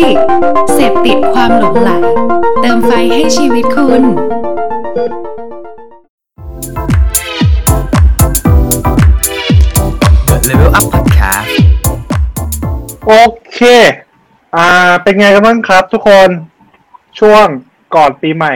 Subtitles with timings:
[0.00, 0.16] ดิก
[0.74, 1.90] เสพติดความหลงไหล
[2.60, 4.02] เติมไฟให้ชีวิตคุณ
[10.48, 11.48] Level Up Podcast
[13.06, 13.12] โอ
[13.52, 13.60] เค
[14.56, 16.28] อ่า เป็นไงกันบ้างครับทุกคน
[17.20, 17.46] ช่วง
[17.94, 18.52] ก่อนปีใหม่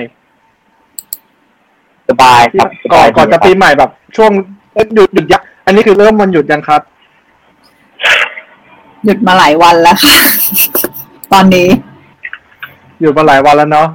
[2.09, 4.30] สบายครับก่อนก่อนจะปีสบายใหม่แบบ ช่วง
[4.73, 6.82] เอ้ยหยุดหยุดยักอันนี้คือเริ่มวันหยุดยังครับ
[9.05, 10.18] หยุดมาหลายวันแล้วค่ะ
[11.32, 11.68] ตอนนี้
[13.00, 13.88] หยุดมาหลายวันแล้วเนาะ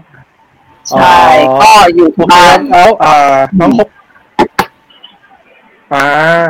[0.89, 1.17] ใช่
[1.49, 3.87] อ๋อก็อยู่โอเคบ้านแล้วอ่าน้องคบ
[5.93, 6.03] อ่า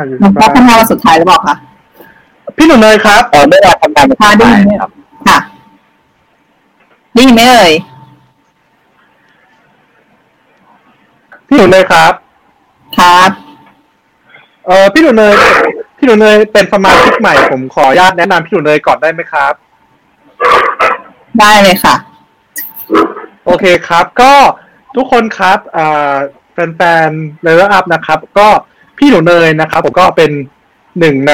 [0.06, 1.56] อยู่มันก็บ้านพัฒนาวันสุดท้ายหรือเปล่าคะ
[2.56, 4.90] พี่หนุ่มเนยครับเออไม่ได้ทำงานเป็นค่ะได้ยินไหมครับ
[5.28, 5.38] ค่ะ
[7.14, 7.72] ได้ยินไหมเอ่ย
[11.46, 12.12] พี่หนุ่มเนยครับ
[12.98, 13.30] ครับ
[14.66, 15.34] เออพี่หนุ่มเนย
[15.96, 19.54] พี่หนุ่มเนยเป็นสมาชิกใหม่ผมขออนุญาตแนะนำพี่หนุ่มเนยก่อนได้ไหมครับ
[21.40, 21.94] ได้เลยค่ะ
[23.46, 24.32] โอเคครับ ก็
[24.96, 25.58] ทุกคนครับ
[26.52, 28.48] แฟนๆเลเวลอัพนะครับ ก็
[28.98, 30.30] พี่หนูเนยนะครับ ผมก็เป็น
[30.98, 31.32] หนึ่งใน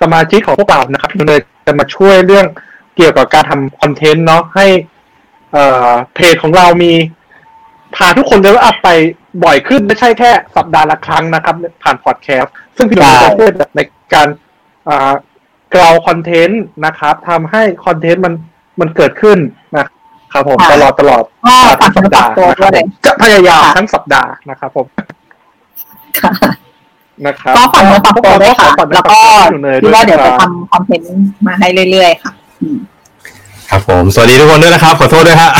[0.00, 2.46] สมาชิกของพวกเรานะครับพี่หนูเนยจะมาช่วยเรื่อง
[2.96, 4.66] เกี่ยวกับการทำคอนเทนต์เนาะให้
[6.14, 6.92] เพจของเรามี
[7.94, 8.88] พาทุกคนเลเวลอัพไป
[9.44, 13.80] บ่อยขึ้นไม่ใช่แค่สัปดาห์ละครั้งนะครับ ผ่านพอดแคสต์ซึ่งพี่หนูเนยจะช่วยใน
[14.14, 14.28] การ
[15.74, 18.34] กราวคอนเทนต์นะครับทำให้คอนเทนต์มัน
[18.80, 19.38] มันเกิดขึ้น
[19.76, 19.84] นะ
[20.32, 24.86] ครับผมค่ะตลอดตลอดก็ฝากทั้งสัปดาห์ตัวนะครับด้วยผมจะพยายามค่ะทั้งสัปดาห์นะครับผม
[26.20, 26.32] ค่ะ
[27.26, 32.78] นะครับก็ฝากเนื้อฝากตัวด้วยค่ะขอฝาแล้วก็อยู่เนยคิดว่าเดี๋ยวจะนคทำรับคอนเทนต์มาให้เรื่อยๆค่ะอืม
[33.70, 35.50] ครับผมสวัสดีทุกคนด้วยนะครับ ขอโทษด้วยฮะ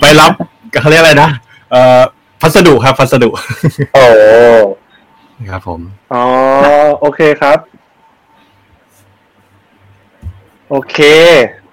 [0.00, 0.32] ไปรับ
[0.80, 1.28] เขาเรียกอะไรนะ
[1.70, 2.00] เอ่อ
[2.40, 3.28] พัสดุครับพัสดุ
[3.94, 4.04] โอ้
[5.50, 5.80] ครับผม
[6.12, 6.24] อ๋อ
[7.00, 7.58] โอเคครับ
[10.70, 10.96] โอเค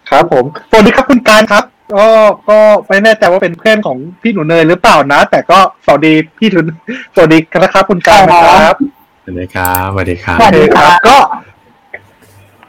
[0.10, 1.64] ครับผมสวัสดีครับคุณการครับ
[1.96, 2.08] ก็
[2.50, 2.58] ก็
[2.88, 6.60] ไม่แน่ใจว่าเป็นเพื่อนของพี่หนูเนยหรือเปล่านะ แต่ก็สวัสดีพี่หนู
[7.16, 8.76] สวัสดีนะครับคุณการนะครับ
[9.24, 11.18] สวัสดีครับสวัสดีครับสวัสดีโอเคค่ะก็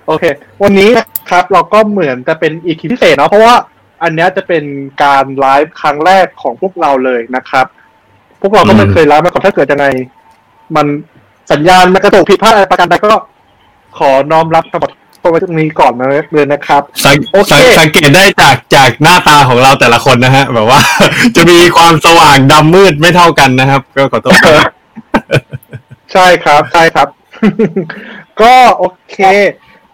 [0.06, 0.24] โอเค
[0.62, 3.54] วันนี้นะครับ เราก็เหมือนจะเป็นอีพีพิเศษเนาะเพราะว่า
[4.02, 4.64] อันเนี้ยจะเป็น
[5.04, 7.66] การไลฟ์ครั้งแรกของพวกเราเลยนะครับ
[8.40, 9.86] พวกเราก็ไม่อืมเคยไลฟ์มาก่อนถ้าเกิดยังไง
[10.76, 10.86] มัน
[11.52, 13.12] สัญญาณมันกระตุกผิดพลาดอะไรประการใดก็
[13.98, 14.88] ขอน้อมรับขอ
[15.20, 20.80] โทษไว้ตรงนี้ก่อนนะเลยนะครับสังโอเคสังสังเกตได้จากจากหน้าตาของเราแต่ละคนนะฮะ แบบว่า
[21.36, 24.72] จะมีความสว่างดำมืดไม่เท่ากันนะครับ ก็ขอโทษครับ
[26.12, 27.08] ใช่ครับใช่ครับ
[28.42, 29.18] ก็โอเค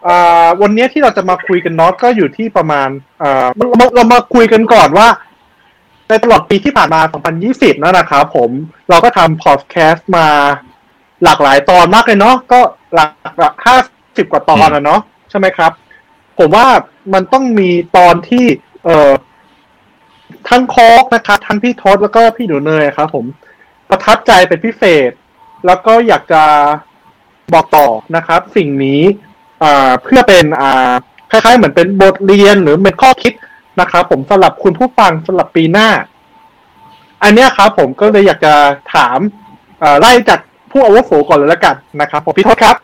[0.06, 2.88] อ่าวันนี้ที่เราจะมาคุยกันเนาะก็อยู่ที่ประมาณ
[3.22, 5.08] อ่าเรามาเรามาคุยกันก่อนว่า
[6.08, 7.00] ในตลอดปีที่ผ่านมา
[7.42, 8.50] 2020นั่นนะครับผม
[8.88, 10.26] เราก็ทำพอดแคสต์มา
[11.24, 12.60] หลากหลายตอนมากเลยเนาะก็
[12.94, 13.10] หลัก
[13.40, 13.76] หลักห้า
[14.16, 15.72] สิบกว่าตอนอะเนาะใช่ไหมครับ
[16.38, 16.66] ผมว่า
[17.14, 18.44] มันต้องมีตอนที่
[18.84, 19.12] เอ่อ
[20.48, 23.24] ทั้งโคกนะครับทั้งพี่ทศแล้วก็พี่หนูเนยครับ ผม
[23.90, 25.10] ประทับใจเป็นพิเศษ
[25.66, 26.42] แล้วก็อยากจะ
[27.52, 27.86] บอกต่อ
[28.16, 29.02] นะครับ สิ่งนี้
[29.62, 30.92] อ่าเพื่อเป็นอ่า
[31.30, 33.32] คล้ายๆ เหมือนเป็นบทเรียนหรือเป็นข้อคิด
[33.80, 35.88] นะครับ ผมสำหรับคุณผู้ฟังสำหรับปีหน้า
[37.22, 38.54] อันนี้ครับ ผมก็เลยอยากจะ
[38.94, 39.18] ถาม
[40.00, 42.76] ไล่จากผู้อาวุโสก่อนเลยละกันนะครับผมพี่ทศครับ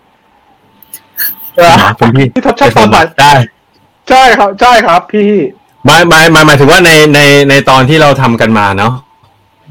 [2.01, 3.33] ผมพี่พี่ทศชอบตอนไหนได้
[4.09, 5.33] ใช่ครับ ใช่ครับ พี่
[5.87, 7.21] หมายหมายหมายหมายถึงว่าในใน
[7.51, 8.93] ในตอนที่เราทำกันมาเนาะ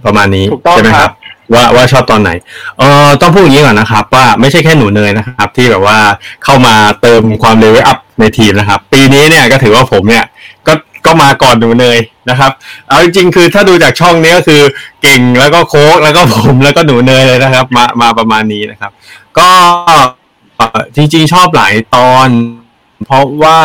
[0.06, 1.12] ประมาณนี้ถูกต้องใช่ไหมคครัรับบ
[1.54, 2.32] ว่าว่าชอบตอนไหน
[2.78, 5.98] เออต้องพูดอย่างนี้ก่อนนะครับ ว่าไม่ใช่แค่หนูเนยนะครับ ที่แบบว่า
[6.44, 10.26] เข้ามาเติมความเลเวลอัพในทีมนะครับ ปีนี้เนี่ยก็ถือว่าผมเนี่ย
[10.68, 10.74] ก็
[11.06, 11.98] ก็มาก่อนหนูเนย
[12.30, 12.52] นะครับ
[12.90, 14.62] เอาจริงๆคือถ้าดูจากช่องนี้ก็คือ
[15.02, 18.92] เก่งแล้วก็โค้กแล้วก็ผมแล้วก็หนูเนยเลยนะครับ มามาประมาณนี้นะครับ
[19.38, 19.50] ก็
[19.88, 20.08] เอ่อ
[20.96, 22.28] จริงๆชอบหลายตอน
[23.06, 23.60] เพราะว่า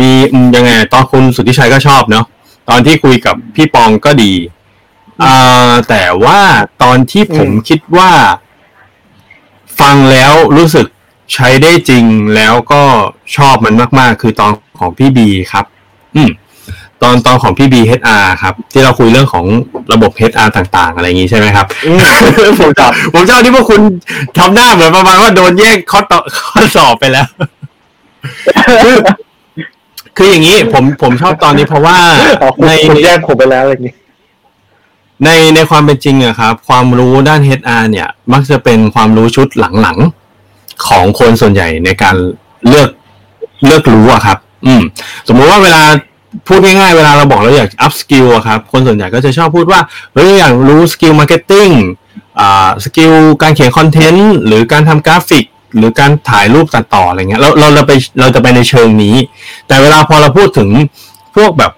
[0.00, 2.26] มีอืมยังไงตอนคุณสุทธิชัยก็ชอบเนาะ
[2.68, 4.32] ตอนที่คุยกับพี่ปองก็ดี
[5.22, 6.40] อ่าแต่ว่า
[6.82, 8.10] ตอนที่ผมอืมคิดว่า
[9.80, 10.86] ฟังแล้วรู้สึก
[11.34, 12.04] ใช้ได้จริง
[12.34, 12.82] แล้วก็
[13.36, 15.64] ชอบมันมาก ๆ คือตอนของพี่บีครับ
[16.16, 16.30] อืม
[17.02, 19.44] ตอนตอนของพี่บี HR ครับ ที่เราคุยเรื่องของ
[19.92, 21.98] ระบบ HR ต่างๆ อะไรอย่างนี้ใช่ไหมครับอืม
[22.60, 23.80] ผมชอบผมชอบที่พวกคุณ
[24.38, 27.26] ทำหน้าเหมือนประมาณว่าโดนแย่งข้อต่อข้อสอบไปแล้ว
[28.84, 28.96] คือ
[30.16, 31.96] คืออย่างนี้ผมผมชอบตอนนี้เพราะว่า
[32.42, 33.94] อ๋อคุณในคุณแย่งผมไปแล้วอะไรอย่างนี้
[35.24, 39.48] ในในความเป็นจริงอะครับ ความรู้ด้าน HR เนี่ย มักจะเป็นความรู้ชุด
[39.80, 42.16] หลังๆ ของคนส่วนใหญ่ในการ
[42.68, 42.88] เลือก
[43.66, 44.82] เลือกรู้อะครับ อืม
[45.28, 45.82] สมมุติว่าเวลา
[46.46, 49.80] พูดง่ายๆ เวลาเราบอกเราอยาก upskill อะครับ คนส่วนใหญ่ก็จะชอบพูดว่า
[50.14, 51.68] เฮ้ยอยากรู้ skill marketing
[52.84, 53.12] skill
[53.42, 55.44] การเขียน content หรือการทำกราฟิก
[55.76, 59.16] หรือการถ่ายรูปตัดต่ออะไรเงี้ยเราเราเราไปเราจะไปในเชิงนี้
[59.66, 60.68] แต่เวลาพอเราพูดถึง
[61.36, 61.72] พวกแบบ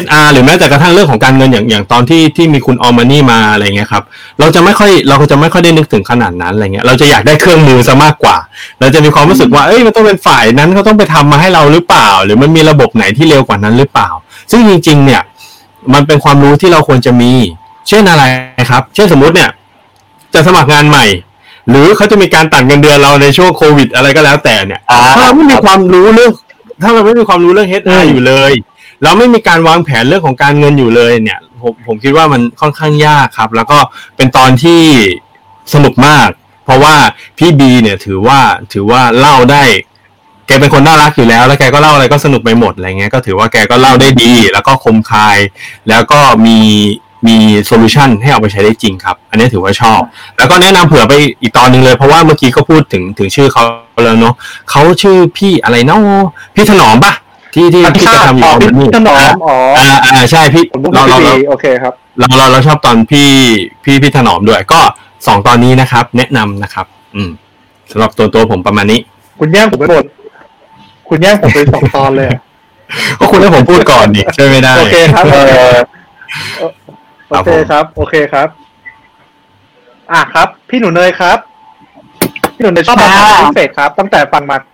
[0.00, 4.02] HR หรือแม้แต่กระทั่งเรื่องของการเงินอย่างอย่างตอนที่ที่มีคุณ aomMONEY มาอะไรเงี้ยครับ
[4.40, 8.36] เราจะไม่ค่อยเราก็จะไม่ค่อยได้นึกถึงขนาดนั้นอะไรเงี้ยเราจะอยากได้เครื่องมือซะมากกว่า
[8.80, 14.08] เราจะมีความรู้สึกว่าเอ้ยมันต้องเป็นฝ่ายนั้นเขาต้องไปทำมาให้เราหรือเปล่า หรือมันมีระบบไหนที่เร็วกว่านั้นหรือเปล่า
[14.50, 15.22] ซึ่งจริงๆ เนี่ย
[15.94, 17.32] มันเป็นความรู้ที่เราควรจะมี
[17.88, 18.24] เช่นอะไร
[18.70, 19.50] ครับ เช่นสมมุติเนี่ย
[20.34, 21.06] จะสมัครงานใหม่
[21.68, 26.30] หรือเขาจะมีการตัดเงินเดือนเราในช่วงโควิด อะไรก็แล้วแต่เนี่ยอ่าถ้าเราไม่มีความรู้เรื่อง
[26.82, 28.52] ถ้าเราไม่มีความรู้เรื่อง HR อยู่เลย
[29.04, 33.78] เราไม่มีการวางแผนเรื่องของการเงินอยู่เลยเนี่ย ผมผมคิดว่ามันค่อนข้างยากครับ แล้วก็
[34.16, 34.80] เป็นตอนที่
[35.74, 36.28] สนุกมาก
[36.64, 36.94] เพราะว่า
[37.38, 38.40] พี่บีเนี่ยถือว่า
[38.72, 39.64] ถือว่าเล่าได้
[40.46, 45.38] แกเป็นคนน่ารักอยู่แล้ว แล้วแกก็เล่าอะไรก็สนุกไปหมดอะไรเงี้ยก็ถือว่าแกก็เล่าได้ดี แล้วก็คมคาย
[45.88, 46.58] แล้วก็มี
[47.26, 50.00] มีโซลูชันให้เอาไปใช้ได้จริงครับ อันนี้ถือว่าชอบ
[50.38, 53.64] แล้วก็แนะนำเผื่อไปอีกตอนหนึ่งเลย เพราะว่าเมื่อกี้ก็พูดถึงถึงชื่อเขา
[54.04, 54.34] แล้วเนาะ
[54.70, 56.00] เขาชื่อพี่อะไรเนาะ
[56.54, 57.12] พี่ถนอมปะ
[57.54, 63.28] ที่ที่ที่จะทำอยู่อ๋อตอนนี้พี่ถนอมอ๋ออ่าอ่าใช่พี่ผมพูดเราเราดีเราโอเคครับเราเราเราชอบตอนพี่
[63.84, 64.80] พี่พี่ถนอมด้วย ก็
[65.26, 67.30] สองตอนนี้นะครับ แนะนำนะครับ อืม
[67.90, 69.00] สำหรับตัวตัวผมประมาณนี้
[69.40, 70.04] คุณแย่งผมไปหมด
[71.08, 72.40] คุณแย่งผมไปสองตอนเลยอะ
[73.18, 75.36] ก็คุณให้ผมพูดก่อนดิช่วยไม่ได้โอเคครับเอ
[75.74, 75.78] อ
[77.30, 78.48] โอเคครับ โอเคครับ
[80.12, 81.38] อะครับ พี่หนูเนยครับ
[82.54, 84.71] พี่หนูเนยชอบมาค่ะพิเศษครับ ตั้งแต่ฟังมาครับอืม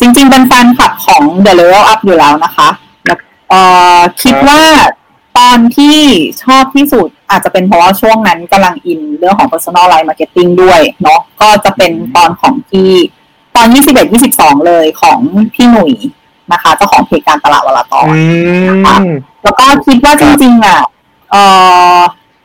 [0.00, 2.68] จริง ๆ เป็นแฟนคลับของ The Level Up อยู่แล้วนะคะ
[3.06, 3.18] แล้ว
[3.50, 3.60] เอ่
[3.98, 4.62] อคิดว่า
[5.38, 5.98] ตอนที่
[6.44, 12.90] ชอบที่สุดอาจจะเป็นเพราะว่าช่วงนั้นกำลังอินเรื่องของ personal line marketing ด้วยเนาะก็จะเป็นตอนของที่
[13.56, 13.66] ตอน
[13.96, 15.18] 21 22 เลยของ
[15.54, 15.92] พี่หนุ่ย
[16.52, 18.06] นะคะเจ้าของเพจการตลาดวลาตอน
[19.00, 20.80] อืมแล้วก็คิดว่าจริงๆอะ
[21.30, 21.42] เอ่
[21.98, 22.00] อ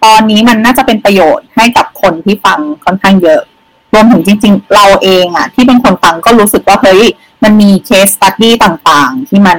[0.05, 3.56] ตอนนี้มันน่าจะเป็นประโยชน์ให้กับคนที่ฟังค่อนข้างเยอะร
[3.97, 7.03] วมถึงจริง ๆ เราเองอะที่เป็นคนฟังก็รู้สึกว่าเฮ้ย
[7.43, 9.57] มันมีเคสตัดดี้ต่างๆ ที่มัน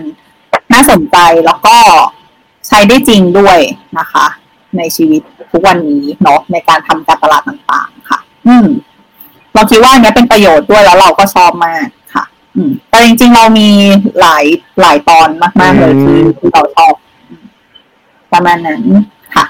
[0.73, 1.77] น่าสนใจแล้วก็
[2.67, 3.59] ใช้ได้จริงด้วย
[3.99, 4.27] นะคะ
[4.77, 8.19] ในชีวิตทุกวันนี้เนาะในการทำการตลาดต่างๆ ค่ะ
[8.49, 8.67] อืม
[9.55, 12.25] เราคิดว่าอันเนี้ยเป็นประโยชน์ด้วยแล้วเราก็ชอบมากค่ะ
[12.57, 13.69] อืม แต่จริง ๆ เรามี
[14.21, 14.45] หลาย
[14.81, 15.29] หลายตอน
[15.61, 16.93] มาก ๆ เลยที่ที่เราชอบ
[18.33, 18.83] ประมาณนั้น
[19.35, 19.45] ค่ะ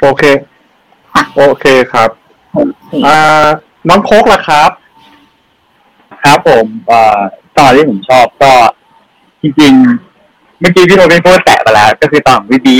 [0.00, 0.22] โอเค
[1.12, 3.46] ค่ะโอเคครับโอเคอ่า
[3.88, 4.70] น้องโคกล่ะครับ
[6.22, 7.20] ครับผมเอ่อ
[7.58, 8.52] ตอนที่ผมชอบก็
[9.42, 12.76] จริงๆ เมื่อกี้พี่โทเป็นพูดแตะไปแล้ว ก็คือตอนของพี่บี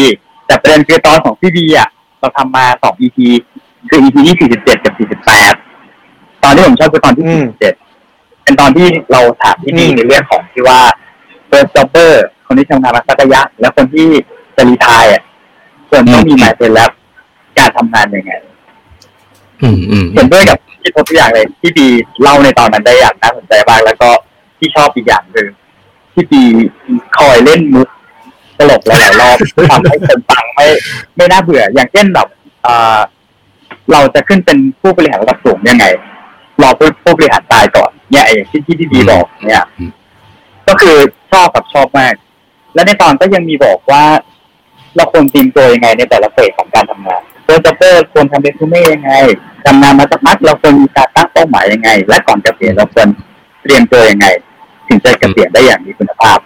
[0.46, 1.88] แต่ประเด็นคือตอนของพี่บีอะ
[2.20, 3.18] เราทำมาสอง EP
[3.88, 5.54] คือ EP ที่สี่สิบเจ็ดกับสี่สิบแปด
[6.42, 7.74] ตอนที่ผมชอบคือตอนที่อืสี่มสิบเจ็ด
[8.42, 10.80] เป็นตอนที่เราถามพี่บีอืมในเรื่องของที่ว่า
[11.46, 14.08] เฟิร์สจ็อบเบอร์คนที่ทำงานมาสักระยะ และคนที่
[14.56, 15.22] จะรีทายอะ
[15.88, 16.90] ควรต้องมีหมายเป็นแล้ว
[17.58, 18.55] การทำงานยังไงอืมอืม
[20.14, 21.86] เห็นด้วยกับที่พบทุกอย่างเลยที่บี
[22.22, 24.08] เล่าในตอนนั้นได้อย่างน่าสนใจมากแล้วก็
[24.58, 25.46] ที่ชอบอีกอย่างคือ
[26.14, 26.42] ที่บี
[27.18, 27.88] คอยเล่นมุก
[28.58, 29.36] ตลกหลายๆรอบ
[29.70, 30.66] ทำให้คนฟังไม่
[31.16, 32.28] ไม่น่าเบื่อ อย่างเช่นแบบ
[32.66, 32.98] อ่า
[33.92, 35.84] เราจะขึ้นเป็นผู้บริหารระดับสูงยังไง
[36.62, 39.64] รอผู้ผู้บริหารตายก่อนเนี่ยไอ้อย่างที่ที่พี่บีบอกเนี่ย
[40.68, 40.96] ก็คือ
[41.32, 42.14] ชอบกับชอบมาก
[42.74, 44.04] และในตอนก็ยังมีบอกว่า
[44.96, 49.12] เราควรเตรียมตัวยังไงในแต่ละเฟสของการทำงานเพื่อจะเปิดควรทำเรซูเม่ยังไง
[49.66, 53.08] ทำงานมาสักพักเราควรมีการตั้งเป้าหมายยังไง และก่อนเกษียณเราควร
[53.62, 54.26] เตรียมตัวยังไง
[54.88, 56.38] ถึงจะเกษียณได้อย่างมีคุณภาพ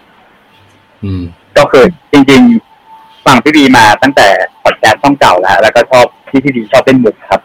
[1.04, 1.22] อืม
[1.56, 2.40] ก็คือจริง
[2.84, 4.28] ๆ ฟังพี่ดีมาตั้งแต่
[4.62, 7.40] พอดแคสต์ช่องเก่าแล้ว แล้วก็ชอบที่พี่ดีชอบเป็นมุกครับ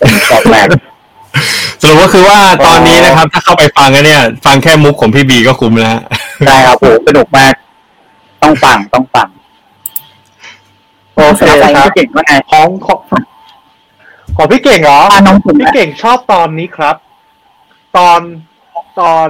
[0.00, 0.66] ผมชอบมาก
[1.80, 5.98] สรุปก็คือว่าตอนนี้นะครับ ถ้าเข้าไปฟังกันเนี่ย ฟังแค่มุกของพี่บีก็คุ้มแล้ว
[6.46, 7.54] ใช่ครับโหสนุกมาก
[8.42, 9.28] ต้องฟังต้องฟัง
[11.38, 13.00] โอเคครับพี่เก่งว่าไงของของ
[14.36, 16.96] ของพี่เก่งเหรออ่าน้องขุนพี่เก่งชอบตอนนี้ครับ
[17.96, 18.20] ตอน
[19.00, 19.28] ตอน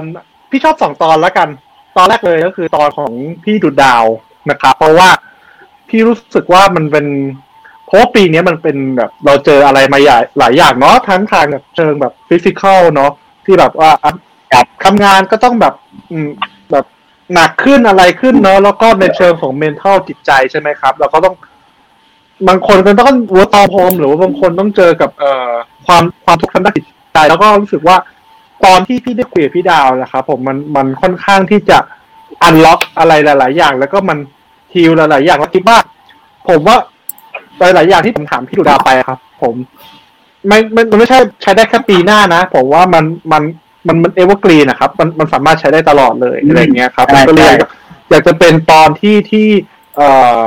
[0.49, 1.49] พี่ชอบสองตอนแล้วกัน
[1.97, 3.11] ตอนแรกเลยก็คือตอนของ
[3.43, 4.05] พี่ดุดดาว
[4.49, 5.09] นะครับ เพราะว่า
[5.89, 7.05] พี่รู้สึกว่ามันเป็น
[7.85, 13.11] เพราะว่าปีนี้มันเป็นแบบ เราเจออะไรมาหลายหลายอย่างเนาะทั้งทางแบบเชิงแบบฟิสิกอลเนาะ
[13.45, 14.11] ที่แบบว่าอะ
[14.53, 15.73] ครับทำงานก็ต้องแบบ
[16.11, 16.29] อืม
[16.71, 16.85] แบบ
[17.33, 21.35] หนักขึ้นอะไรขึ้นเนาะแล้วก็ในเชิงของ mental จิตใจใช่ไหมครับ เราก็ต้อง
[22.47, 25.51] บางคนก็ต้องวัวตอมโฮมหรือว่าบางคนต้องเจอกับเอ่อ
[25.85, 27.97] ความความทุกข์ทางด้านจิตใจแล้วก็รู้สึกว่า
[28.65, 31.77] ตอนที่พี่ได้คุยกับพี่ดาวนะครับผมมันมันค่อนข้างที่จะ
[32.43, 34.17] อันล็อกอะไรหลาย ๆ อย่าง แล้วก็มัน
[34.73, 35.77] ฮิลหลาย ๆ อย่างแล้วคิดว่า
[36.49, 36.77] ผมว่า
[37.59, 39.55] หลาย ๆ อย่างที่ผมถามพี่ดูดาวไปครับ ผม
[40.47, 43.43] ไม่ไม่มันไม่ใช่ใช้ได้แค่ปีหน้านะผมว่ามันมัน
[43.87, 47.55] มันมันเอเวอร์กรีนนะครับ มันมันสามารถใช้ได้ตลอดเลยอะไรเงี้ยครับใช่ผมก็เลยใช่
[48.09, 49.47] อยากจะเป็นตอนที่ที่
[49.95, 50.43] เอ่อ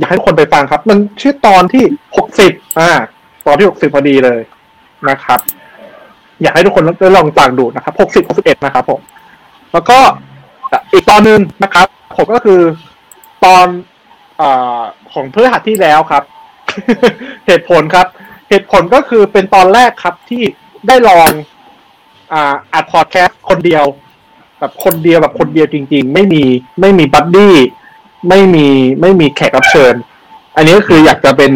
[0.00, 1.84] อยากให้ทุกคนไปฟังครับ มันชื่อตอนที่
[2.16, 2.90] หกสิบอ่า
[3.46, 4.40] ตอนที่หกสิบพอดีเลย
[5.10, 5.40] นะครับ
[6.42, 9.00] อยากให้ทุกคนได้ลองฟังดูนะครับหกสิบหกสิบเอ็ดนะครับผม
[9.72, 9.98] แล้วก็
[10.92, 12.60] อีกตอนหนึ่งนะครับ ผมก็คือ
[13.44, 13.66] ตอน
[14.40, 14.42] อ
[15.12, 16.22] ของเพื่อหัดที่แล้วครับ
[17.46, 18.06] เหตุผลครับ
[18.48, 20.42] เหตุผลก็คือเป็นตอนแรกครับที่
[20.88, 21.30] ได้ลอง
[22.32, 23.84] อ่าอัดพอดแคสต์คนเดียว
[24.58, 26.42] แบบคนเดียวแบบคนเดียวจริง ๆ ไม่มี
[26.80, 27.54] ไม่มี buddy
[28.28, 28.68] ไม่มี
[29.00, 29.94] ไม่มีแขกรับเชิญ
[30.56, 31.52] อันนี้ก็คืออยากจะเป็น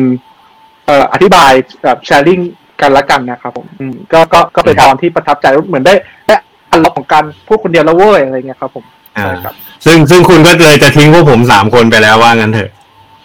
[0.87, 1.52] เอ่ออธิบาย
[1.83, 2.40] แบบ challenging
[2.80, 5.94] กันละกันนะครับผมอืมก็ก็ก็เป็นตอนที่ประทับใจเหมือนได้
[6.26, 6.37] ได้
[6.71, 8.85] unlock ของการพูดคนเดียวแล้วเว้ยอะไรเงี้ยครับ ผม
[9.18, 9.54] อ่าใช่ครับ
[9.85, 12.71] ซึ่งซึ่งคุณก็เลยจะทิ้งพวกผมสามคนไปแล้วว่างั้นเถอะ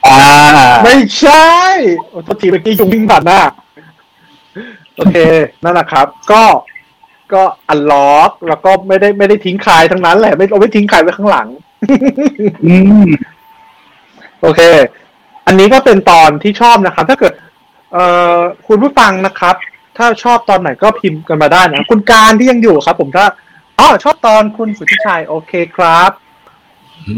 [0.08, 0.20] อ่า
[0.84, 1.50] ไม่ใช่
[2.10, 3.40] โอ้โทษทีเมื่อกี้ยุงวิ่งผ่านหน้า
[4.96, 5.18] โอเค
[5.64, 6.44] นั่นแหละครับ ก็
[7.34, 11.48] ก็อันล็อกแล้วก็ไม่ได้ไม่ได้ทิ้งใครทั้งนั้นแหละ ไม่เราไม่ทิ้งใครไว้ข้างหลัง
[12.66, 13.10] อืม
[14.42, 14.62] โอเค
[15.48, 17.34] อันนี้ก็เป็นตอนที่ชอบนะครับ ถ้าเกิด
[17.94, 18.06] เอ่
[18.38, 19.56] อคุณผู้ฟังนะครับ
[19.98, 23.26] ถ้าชอบตอนไหนก็พิมพ์กันมาได้นะคุณการที่ยังอยู่ครับ ผมถ้า
[23.80, 26.12] อ๋อชอบตอนคุณสุทธิชัย โอเคครับ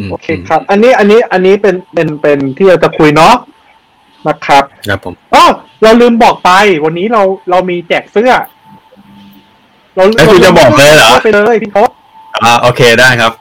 [0.10, 3.36] โอเคครับ อันนี้อันนี้อันนี้เป็นเป็นเป็นที่เราจะคุยเนาะ
[4.28, 5.44] นะครับครับผมอ๋อ
[5.84, 6.52] เราลืมบอกไป
[6.86, 8.32] วันนี้เราเรามีแจกเสื้อ
[9.96, 11.90] เราแล้วคุณจะบอกเลยเหรอไปเลยพี่ทศ
[12.44, 13.32] อ่าโอเคได้ครับ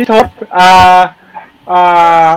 [0.00, 0.26] พี่ทศ
[0.56, 1.00] อ่า
[1.70, 2.28] อ่า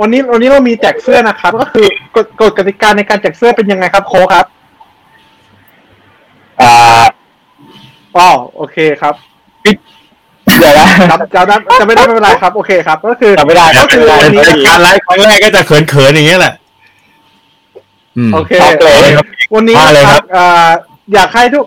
[0.00, 4.46] วันนี้วันนี้เรามีแจกเสื้อนะครับ ก็คือกฎกฎกติกาในการแจกเสื้อเป็นยังไงครับ โคกครับ
[6.60, 6.72] อ่า
[8.16, 9.14] อ๋อโอเคครับ
[10.60, 16.54] เดี๋ยวนะจำจำได้จำไม่ได้ไม่เป็นไรครับ โอเคครับ ก็คือจำไม่ได้ก็คือจำไม่ได้วันนี้เป็นการไลฟ์ครั้งแรกก็จะเขินๆอย่างเงี้ยแหละ
[18.16, 18.86] อืมโอเคโอเค
[19.54, 20.68] วันนี้มาเลยนะคครัรับบอ่า
[21.14, 21.64] อยากให้ทุก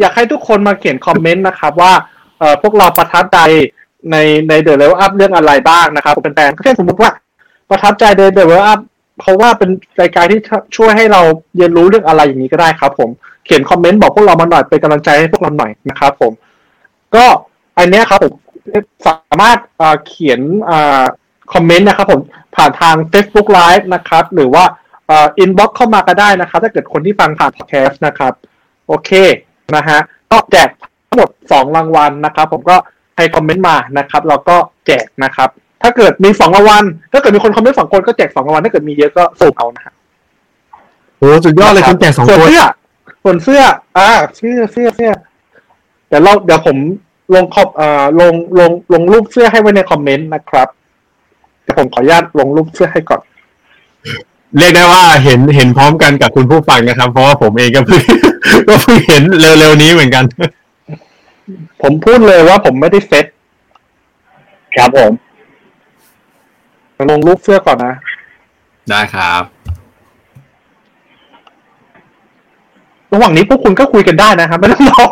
[0.00, 2.13] อยากให้ทุกคนมาเขียนคอมเมนต์นะครับว่าเอ่อ
[2.62, 3.38] พวกเราประทับใจ
[4.10, 4.16] ใน
[4.48, 7.10] ใน The Level Up เรื่องอะไรบ้างนะครับเป็นแฟนเช่นสมมติว่า
[7.70, 8.80] ประทับใจใน The Level Up
[9.20, 10.40] เพราะว่าเป็นรายการที่
[10.76, 11.20] ช่วยให้เรา
[11.56, 13.10] เรียนรู้เรื่องอะไรอย่างนี้ก็ได้ครับ ผม
[13.44, 16.32] เขียนคอมเมนต์บอกพวกเรามาหน่อยเป็นกำลังใจให้พวกเราหน่อยนะครับ ผม
[17.14, 17.24] ก็
[17.78, 18.34] อันเนี้ยครับผม
[19.06, 21.04] สามารถอ่าเขียนอ่า
[21.52, 22.20] คอมเมนต์นะครับ ผม
[22.56, 24.64] ผ่านทาง Facebook Live นะครับ หรือว่า
[25.10, 28.32] อ่า inbox เข้ามาก็ได้นะครับ ถ้าเกิดคนที่ฟังผ่านพอดแคสต์นะครับ
[28.88, 29.10] โอเค
[29.76, 29.98] นะฮะ
[30.30, 30.68] ก็แจกทั้
[31.14, 32.76] งหมดสองรางวัลนะครับ ผมก็
[33.16, 34.56] ให้คอมเมนต์มานะครับ เราก็
[34.86, 35.48] แจกนะครับ
[35.82, 39.94] ถ้าเกิดมีสองรางวัลถ้าเกิดมีคนคอมเมนต์สองคนก็แจกสองรางวัลถ้าเกิดมีเยอะก็สุ่มเอานะฮะ
[41.18, 42.62] โอ้สุดยอดเลยคุณแจกสองส่วนคนเสื้อ
[43.24, 43.62] ส่วนเสื้อ
[43.98, 45.10] อ่าเสื้อเสื้อเสื้อ
[46.08, 46.76] เดี๋ยวเราเดี๋ยวผม
[47.34, 50.68] ลงคอมอ่าลงลงลงรูปเสื้อให้ไว้ในคอมเมนต์นะครับ
[51.62, 53.22] เดี๋ยวผมขออนุญาตลงรูปเสื้อให้ก่อน
[54.58, 58.02] เรียกได้ว่าเห็นเห็นพร้อมกันกับคุณผู้ฟังนะครับ เพราะว่าผมเองก็เพิ่ง
[58.68, 60.24] ก็เพิ่งเห็นเร็วๆนี้เหมือนกัน
[61.82, 63.26] ผมพูดเลยว่าผมไม่ได้เซ็ต
[64.76, 65.12] ครับผม
[67.10, 67.94] ลงรูปเสื้อก่อนนะ
[68.90, 69.42] ได้ครับ
[73.12, 75.04] ระหว่างนี้พวกคุณก็คุยกันได้นะครับไม่ต้องรอ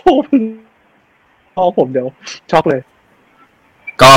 [0.00, 0.24] ผม
[1.54, 2.08] พอผมเดี๋ยว
[2.50, 2.80] ช็อกเลย
[4.02, 4.14] ก็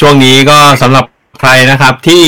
[0.00, 1.04] ช่วงนี้ก็สำหรับ
[1.40, 2.24] ใครนะครับที่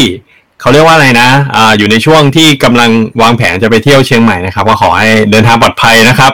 [0.61, 2.91] เขาเรียกว่าอะไรนะอ่าอยู่ในช่วงที่กำลัง
[3.23, 6.33] วางแผนจะไปเที่ยวเชียงใหม่นะครับ ก็ขอให้เดินทางปลอดภัยนะครับ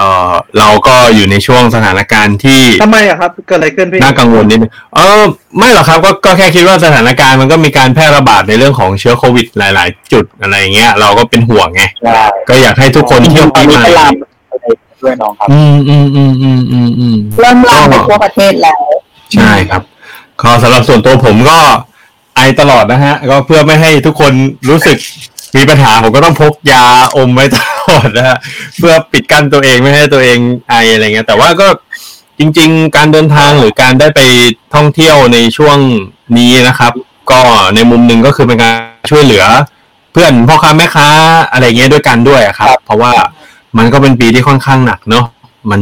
[0.00, 5.22] เอ่อเราก็อยู่ในช่วงสถานการณ์ที่ทำไมอะครับเกิดอะไรขึ้นพี่น่ากังวลนิดนึงเออ
[5.58, 14.66] ไม่หรอกครับก็ก็แค่คิดว่าสถานการณ์มันก็มีการแพร่ระบาดในเรื่องของเชื้อโควิดหลาย ๆ จุดอะไรอย่างเงี้ย เราก็เป็นห่วงไงใช่ก็อยากให้ทุกคนเที่ยวตอปีนใหนี้ม่ก็ลามไป
[15.02, 18.80] ด้วยน้องครับ อืมอืมอืมอืมอืมอืมเริ่มลามไปทั่วประเทศแล้ว
[19.34, 19.82] ใช่ครับ
[20.42, 21.58] ก็สำหรับส่วนตัวผมก็
[22.36, 24.32] ไอตลอดนะฮะ ก็เพื่อไม่ให้ทุกคน
[24.68, 24.96] รู้สึก
[25.56, 26.84] มีปัญหาผมก็ต้องพกยา
[27.16, 27.56] อมไว้ต
[27.88, 28.38] ลอดนะฮะ
[28.78, 30.38] เพื่อปิดกั้นตัวเองไม่ให้ตัวเอง
[30.70, 31.66] ไออะไรเงี้ย แต่ว่าก็
[32.38, 34.20] จริง ๆ การเดินทางหรือการได้ไป
[34.74, 35.78] ท่องเที่ยวในช่วง
[36.38, 36.92] นี้นะครับ
[37.30, 37.40] ก็
[37.74, 38.74] ในมุมหนึ่งก็คือเป็นการ
[39.10, 39.44] ช่วยเหลือ
[40.12, 41.08] เพื่อนพ่อค้าแม่ค้า
[41.52, 43.12] อะไรเงี้ยด้วยกันด้วยอะครับครับ เพราะว่า
[43.78, 45.24] มันก็เป็นปีที่ค่อนข้างหนักเนาะ
[45.70, 45.80] มัน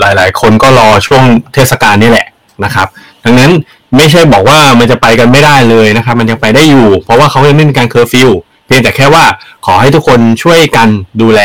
[0.00, 1.22] หลาย ๆ คนก็รอช่วง
[1.54, 2.26] เทศกาลนี่แหละ
[2.64, 2.86] นะครับ
[3.24, 3.50] ดังนั้น
[3.96, 8.30] ไม่ใช่บอกว่ามันจะไปกันไม่ได้เลยนะครับ มันยังไปได้อยู่ เพราะว่าเขายังไม่มีการเคอร์ฟิว
[8.66, 9.24] เพียงแต่แค่ว่า
[9.66, 10.88] ขอให้ทุกคนช่วยกัน
[11.20, 11.40] ดูแล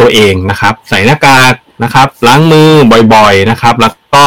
[0.00, 2.68] ตัวเองนะครับ ใส่หน้ากากนะครับ ล้างมือ
[3.14, 4.24] บ่อยๆนะครับ แล้วก็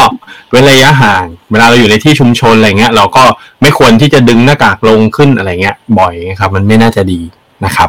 [0.50, 3.24] เว้นระยะห่าง เวลาเราอยู่ในที่ชุมชนอะไรเงี้ย เราก็
[3.60, 7.20] ไม่ควรที่จะดึงหน้ากากลงขึ้นอะไรเงี้ย บ่อยนะครับ มันไม่น่าจะดี
[7.64, 7.88] นะครับ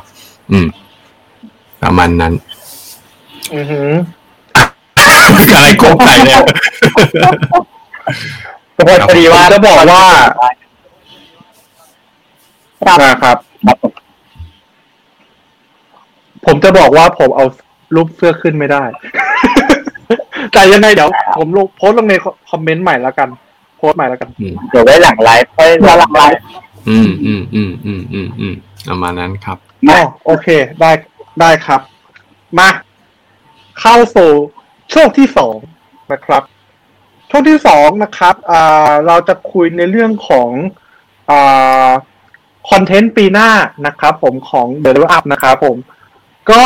[0.51, 0.67] อืม
[1.83, 2.33] ประมาณนั้น
[3.55, 3.89] อือหือ
[5.55, 6.41] อะไรโคกใส่เนี่ย
[8.75, 10.03] ทุกคนพอดีว่าผมจะบอกว่า
[12.85, 13.91] ครับนะครับครับ ผม
[16.45, 17.45] ผมจะบอกว่าผมเอา
[17.95, 18.83] รูปเสื้อขึ้นไม่ได้
[20.51, 22.13] แต่ยังไงเดี๋ยว ผมลงโพสต์ลงใน
[22.49, 23.29] คอมเมนต์ใหม่แล้วกัน
[23.77, 26.43] โพสต์ใหม่แล้วกันอืมเดี๋ยวไว้หลังไลฟ์ค่อยเดี๋ยวหลังไลฟ์
[26.89, 28.53] อืมอืมอืมอืมอืมอืม
[28.89, 29.57] ประมาณนั้นครับ
[29.89, 30.47] อ๋อโอเค
[30.81, 30.91] ได้
[31.39, 31.81] ได้ครับ
[32.57, 32.69] มา
[33.79, 34.31] เข้าสู่
[34.93, 35.57] ช่วงที่สอง
[36.11, 36.43] นะครับ
[37.29, 40.49] ช่วงที่สองนะครับอ่าเราจะคุยในเรื่องของ
[41.29, 41.89] อ่า
[42.69, 43.49] คอนเทนต์ปีหน้า
[43.85, 45.77] นะครับผมของ The Level Up นะครับผม
[46.51, 46.61] ก็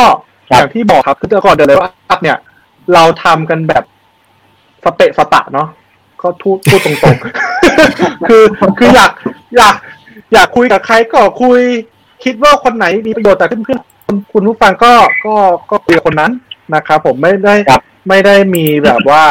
[0.49, 2.37] อย่างที่บอกครับคือแต่ก่อน The Level Up เนี่ย
[2.93, 3.83] เราทำกันแบบ
[4.83, 5.67] สเปะสปะเนาะ
[6.21, 8.43] ก็พูดพูดตรงๆ คือ
[8.79, 9.11] คืออยาก
[9.57, 9.75] อยาก
[10.33, 11.59] อยากคุยกับใครก็คุย
[12.23, 14.93] คิดว่าคนไหนมีประโยชน์แต่เพื่อนๆคุณคุณผู้ฟังก็
[15.25, 15.35] ก็
[15.71, 16.31] ก็คุยกับคนนั้น
[16.75, 19.23] นะครับผมไม่ได้ครับไม่ได้มีแบบว่า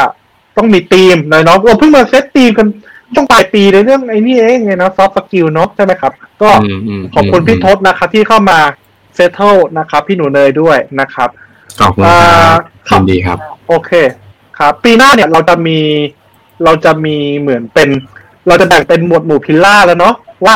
[0.57, 2.67] ต้องมีธีมเลยเนาะเราเพิ่งมา set theme กัน
[3.13, 6.11] ช่วงปลายปีในเรื่องไอ้นี่เองไงนะ soft skill เนาะใช่ไหมครับ
[6.41, 8.59] ก็อืมอืมขอบคุณพี่ทศนะครับที่เข้ามา
[9.15, 11.29] settle นะครับ พี่หนูเนยด้วยนะครับ
[11.79, 12.17] ขอบคุณคอ่า
[12.91, 13.37] รับยินดีครับ
[13.67, 13.91] โอเค
[14.57, 15.79] ครับ ปีหน้าเนี่ยเราจะมี
[16.63, 17.89] เราจะมีเหมือนเป็น
[18.47, 20.55] เราจะแบ่งเป็นหมวดหมู่ pillar แล้วเนาะว่า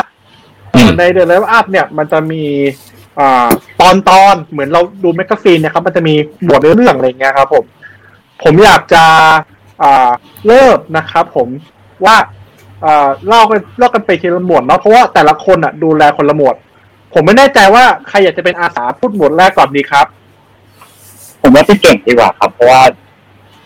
[0.75, 2.43] อืมในเด e เลเวลอัพเนี่ยมันจะมี
[3.19, 3.49] อ่า
[3.81, 7.65] ตอนตอนเหมือนเราดู magazine เนี่ยครับ มันจะมีหมวดเรื่องอะไรอย่างเงี้ยครับ ผม
[8.43, 9.03] ผมอยากจะ
[9.81, 10.09] อ่า
[10.47, 11.47] เริ่มนะครับ ผม
[12.05, 12.15] ว่า
[12.85, 16.55] อ่าเล่ากันเล่ากันไปทีละหมวดเนาะเพราะว่าแต่ละคนอะดูแลคนละหมวด
[17.13, 20.05] ผมไม่แน่ใจว่าใครอยากจะเป็นอาสาพูดหมวดแรกก่อนดีครับ
[21.41, 22.81] ผมว่าพี่เก่งดีกว่าครับ เพราะว่า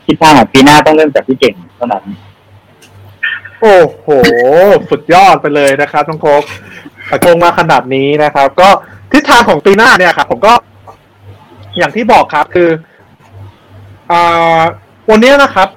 [0.05, 2.03] คิดว่าปีหน้าต้องเริ่มจากพี่เก่งเท่านั้น
[3.61, 4.07] โอ้โห
[4.89, 6.43] สุดยอดไปเลยนะครับน้องโคก
[7.09, 8.69] กระโจงมาขนาดนี้นะครับ ก็
[9.11, 10.53] ทิศทางของปีหน้าเนี่ยครับผมก็
[11.77, 12.69] อย่างที่บอกครับคือ
[14.11, 14.61] อ่า
[15.09, 15.67] วันนี้นะครับ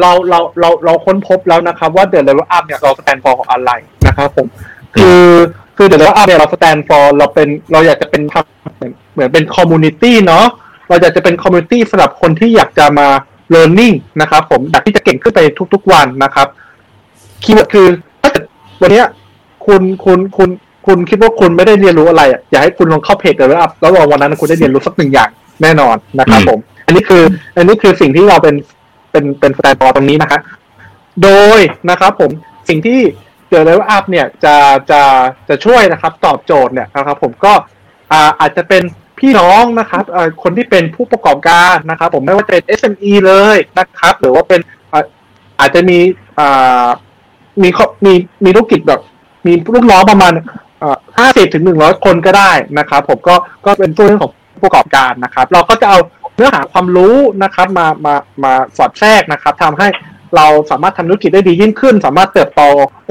[0.00, 3.70] เราเราเราเราค้นพบแล้วนะครับ ว่า The Level Up เนี่ยเรา stand for ของอะไร
[4.06, 4.46] นะครับผม
[4.94, 5.22] คือ
[5.76, 10.44] คือ The Level Up เนี่ยเรา stand for เราเป็นเราอยากจะเป็นทำเหมือนเหมือนเป็น community เนาะ
[10.88, 13.08] เราอยากจะเป็น community สำหรับคนที่อยากจะมา
[13.54, 15.40] learning นะครับ ผมอยากที่จะเก่งขึ้นไป
[15.74, 16.46] ทุก ๆ วันนะครับ
[17.42, 17.86] keyword คือ
[18.22, 18.44] ถ้าเกิด
[18.82, 19.02] วันนี้
[19.66, 20.48] คุณคุณคุณ
[20.86, 25.30] คุณคิดว่าคุณไม่ได้เรียนรู้อะไรอะอยากให้คุณลองเข้าเพจ The Level Up แล้ววันนั้นคุณได้เรียนรู้สักหนึ่งอย่าง
[25.62, 27.22] แน่นอนนะครับผม อันนี้คือ
[27.56, 28.54] อันนี้คือสิ่งที่เราเป็น
[29.10, 30.40] เป็นเป็น stand for ตรงนี้นะคะ
[31.22, 32.30] โดยนะครับ ผม
[32.68, 33.00] สิ่งที่
[33.48, 34.56] เด e เลเวลอัพเนี่ยจะ
[34.90, 35.02] จะ
[35.48, 37.52] จะช่วยนะครับ ตอบโจทย์เนี่ยนะครับ ผมก็
[38.12, 38.82] อ่าอาจจะเป็น
[39.18, 40.04] พี่น้องนะครับ
[40.42, 44.60] คนที่เป็นผู้ประกอบการนะครับ ผมไม่ว่าจะเป็น SME เลยนะครับ หรือว่าเป็น
[45.60, 45.98] อาจจะมี
[47.62, 48.12] มีข้อมี
[48.44, 49.00] มีธุรกิจแบบ
[49.46, 50.32] มีลูกน้องประมาณ
[51.18, 53.34] ห้าสิบถึงหนึ่งร้อยคนก็ได้นะครับ ผมก็
[53.66, 55.98] ก็เป็นตัวเรื่องของผู้ประกอบการนะครับ เราก็จะเอา
[56.36, 59.88] เนื้อหาความรู้นะครับมามามาสอดแทรกนะครับทำให้
[60.36, 62.62] เราสามารถทำธุรกิจได้ดียิ่งขึ้น สามารถเติบโต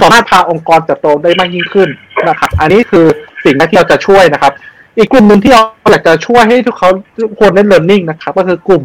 [0.01, 1.89] สามารถพาองค์กรเติบโตได้มากยิ่งขึ้น
[2.29, 3.05] นะครับ อันนี้คือ
[3.43, 4.53] สิ่งที่เราจะช่วยนะครับ
[4.97, 6.89] อีกกลุ่มหนึ่งที่เราอยากจะช่วยให้ทุกเขา
[7.23, 8.81] ทุกคนได้ learning นะครับ ก็คือกลุ่ม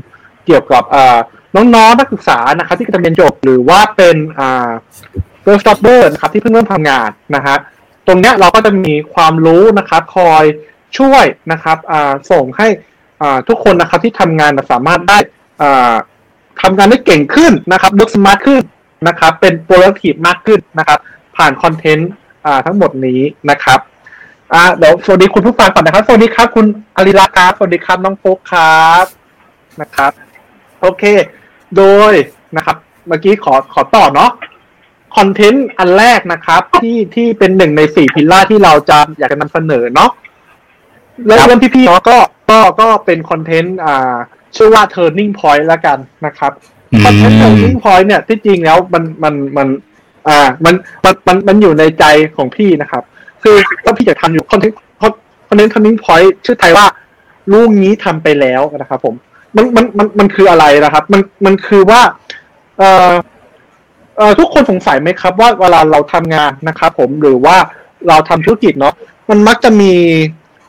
[0.46, 1.18] เกี่ยวกับอ่า
[1.54, 4.70] น้องๆนักศึกษานะครับ ที่กำลังเรียนจบหรือว่าเป็นอ่า
[5.44, 7.56] first jobber นะครับที่เพิ่งเริ่มทำงานนะฮะ
[8.06, 10.44] ตรงเนี้ยเราก็จะมีความรู้นะครับ คอย
[10.98, 12.68] ช่วยนะครับอ่าส่งให้
[13.48, 15.18] ทุกคนนะครับที่ทำงานสามารถได้
[15.62, 15.94] อ่า
[16.62, 18.62] ทำงานได้เก่งขึ้นนะครับ look smart ขึ้น
[19.08, 20.98] นะครับ เป็น productive มากขึ้นนะครับ
[21.36, 22.10] ผ่านคอนเทนต์
[22.46, 23.80] อ่าทั้งหมดนี้นะครับ
[24.52, 29.04] อ่าเดี๋ยวสวัสดีคุณผู้ฟังก่อนนะครับ สวัสดีครับ คุณอริลาครับสวัสดีครับน้องโฟกครับ
[29.80, 30.12] นะครับ
[30.80, 31.02] โอเค
[31.76, 32.12] โดย
[32.56, 32.76] นะครับ
[33.08, 34.30] เมื่อกี้ขอขอต่อเนาะ
[35.16, 40.10] คอนเทนต์อันแรกนะครับ ที่ที่เป็นหนึ่งในสี่พิลล่าที่เราจะอยากจะนำเสนอเนาะ
[41.26, 42.18] เริ่มเริ่มที่พี่เนาะก็
[42.50, 44.16] ก็ก็เป็นคอนเทนต์อ่า
[44.56, 46.52] ชื่อว่า turning point แล้วกันนะครับ
[47.04, 49.68] คอนเทนต์ turning point เนี่ยที่จริงแล้วมันมันมัน
[50.28, 52.04] อ่ามันมันมันมันอยู่ในใจ
[52.36, 53.02] ของพี่นะครับ
[53.42, 54.76] คือถ้าพี่อยากทำอยู่คอนเทนต์
[55.48, 56.86] คอนเทนต์ turning point ชื่อไทยว่า
[57.52, 59.14] ลูกนี้ทำไปแล้วนะครับผม
[59.56, 62.00] มันมันมันมันคืออะไรนะครับ มันมันคือว่า
[62.78, 63.12] เอ่อ
[64.16, 67.56] เอ่อทุกคนสงสัยไหมครับ ว่าเวลาเราทำงานนะครับผมหรือว่า
[68.08, 68.94] เราทำธุรกิจเนาะ
[69.30, 69.92] มันมักจะมี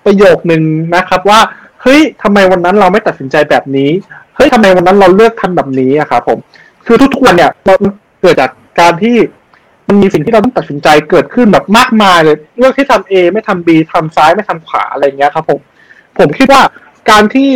[0.10, 0.64] ประโยคนึง
[0.96, 1.40] นะครับว่า
[1.82, 3.90] เฮ้ยทำไมวันนั้นเราไม่ตัดสินใจแบบนี้
[4.36, 6.38] เฮ้ยทำไมวันนั้นเราเลือกทำแบบนี้อะครับผม
[6.86, 7.92] คือทุกๆวันเนี่ยมัน
[8.22, 9.18] เกิดจากการที่
[9.88, 15.60] มันมีสิ่งที่เราต้องตัดสินใจเกิดขึ้นแบบมากมายเลย เลือกที่ทำ A ไม่ทำ B ทำซ้ายไม่ทำขวาอะไรเงี้ยครับผม
[16.18, 16.62] ผมคิดว่า
[17.10, 17.50] การที่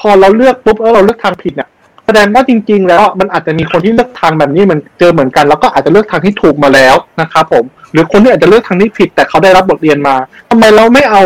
[0.00, 1.68] พอเราเลือกปุ๊บแล้วเราเลือกทางผิดเนี่ย
[2.06, 10.16] แสดงว่าจริง ๆ แล้วมันอาจจะมีคนที่เลือกทางแบบนี้มันเจอเหมือนกัน แล้วก็อาจจะเลือกทางที่ถูกมาแล้วนะครับผม หรือคนที่อาจจะเลือกทางที่ผิด แต่เขาได้รับบทเรียนมา
[10.50, 11.22] ทำไมเราไม่เอา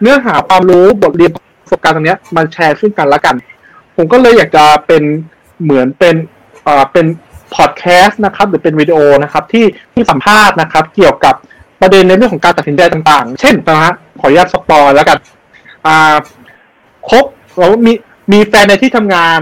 [0.00, 3.34] เนื้อหาความรู้บทเรียนประสบการณ์ตรงนี้มาแชร์ซึ่งกันและกัน
[3.96, 5.02] ผมก็เลยอยากจะเป็น
[5.62, 6.14] เหมือนเป็น
[6.64, 7.06] เอ่อเป็น
[7.54, 11.34] พอดแคสต์นะครับ หรือเป็นวิดีโอนะครับ ที่ที่สัมภาษณ์นะครับ เกี่ยวกับ
[11.80, 15.18] ประเด็นในเรื่องของการตัดสินใจต่าง ๆ เช่นนะฮะขออนุญาตสปอยแล้วกัน
[15.86, 16.16] อ่า
[17.10, 17.24] คบ
[17.58, 17.92] เรามี
[18.32, 19.40] มีแฟนในที่ทำงาน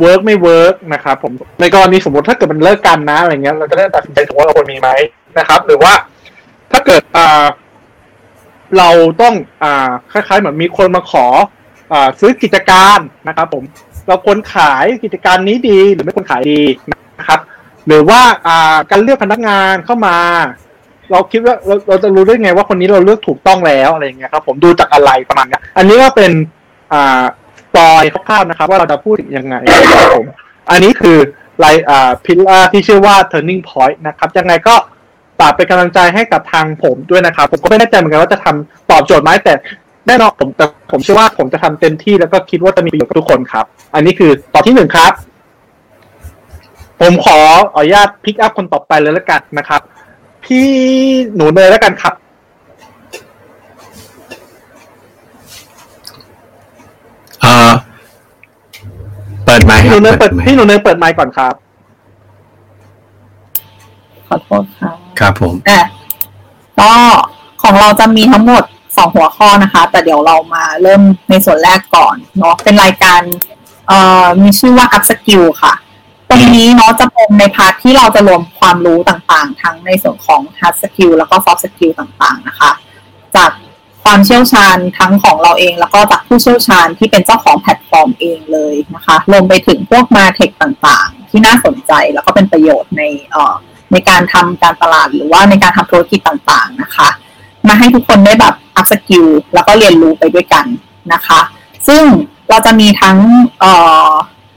[0.00, 4.88] work ไม่ work นะครับผมในกรณีสมมติถ้าเกิดมันเลิกกันนะอะไรเงี้ยเราจะได้ตัดสินใจถูกว่าเราควรมีไหม
[5.38, 5.92] นะครับ หรือว่า
[6.72, 7.44] ถ้าเกิดอ่า
[8.78, 8.90] เรา
[9.22, 11.26] ต้องอ่าคล้ายๆเหมือนมีคนมาขอ
[11.92, 13.64] อ่าซื้อกิจการนะครับ ผม
[14.08, 16.62] เราควรขายกิจการนี้ดีหรือไม่ควรขายดี
[17.18, 17.40] นะครับ
[17.86, 20.16] หรือว่าอ่าการเลือกพนักงานเข้ามา
[21.10, 26.32] เราคิดว่าเราเราจะรู้ได้ไงว่าคนนี้เราเลือกถูกต้องแล้วอะไรอย่างเงี้ยครับ ผมดูจากอะไรประมาณเนี้ยอันนี้ก็เป็น
[26.92, 27.24] อ่า
[27.74, 29.54] ปอยคร่าวๆนะครับ ว่าเราจะพูดยังไง
[29.96, 30.26] ครับผม
[30.70, 31.18] อันนี้คือ
[31.58, 34.74] ไลอ่าพิลล่าที่ชื่อว่า turning point นะครับ ยังไงก็
[35.42, 39.52] ฝากเป็นกำลังใจให้กับทางผมด้วยนะครับ ผมก็ไม่แน่ใจเหมือนกันว่าจะทำตอบโจทย์ไหมแต่
[40.06, 45.12] แน่นอนผมแต่ผมเชื่อว่าผมจะทำเต็มที่แล้วก็คิดว่าจะมีประโยชน์กับทุกคนครับ อันนี้คือตอบที่หนึ่งครับ
[47.00, 47.38] ผมขอ
[47.76, 49.80] อนุญาตพิกอัพคนต่อไปเลยแล้วกันนะครับ
[50.44, 50.68] พี่
[51.34, 52.14] หนูเนยแล้วกันครับ
[57.40, 57.72] เอ่อ
[59.44, 61.71] เปิดไมค์ครับ พี่หรันูบเนยเปิดไมค์พี่หนูเนยเปิดไมค์ก่อนครับข
[64.34, 65.82] อโทษค่ะครับผมอะ
[66.80, 66.92] ก็
[67.62, 68.64] ของเราจะมีทั้งหมด
[68.96, 73.20] สองหัวข้อนะคะ แต่เดี๋ยวเรามาเริ่มในส่วนแรกก่อนเนาะเป็นรายการ
[73.88, 75.74] เอ่อมีชื่อว่า Up Skill ค่ะ
[76.28, 82.70] ตรงนี้เนาะจะเป็นใน part ที่เราจะรวมความรู้ต่างๆ ทั้งในส่วนของ Hard Skill แล้วก็ Soft Skill ต่างๆนะคะ
[83.36, 83.50] จาก
[84.04, 93.54] ความเชี่ยวชาญทั้งของเราเองแล้วก็จากผู้เชี่ยวชาญที่เป็นเจ้าของแพลตฟอร์มเองเลยนะคะรวมไปถึงพวก MarTech ต่างๆ ที่น่าสนใจแล้วก็เป็นประโยชน์ในเอ่อ
[93.92, 97.08] ในการทำการตลาดหรือว่าในการทำธุรกิจต่างๆนะคะ
[97.66, 100.66] มาให้ทุกคนได้แบบ upskill แล้วก็เรียนรู้ไปด้วยกัน
[101.12, 101.40] นะคะ
[101.88, 102.02] ซึ่ง
[102.48, 103.18] เราจะมีทั้ง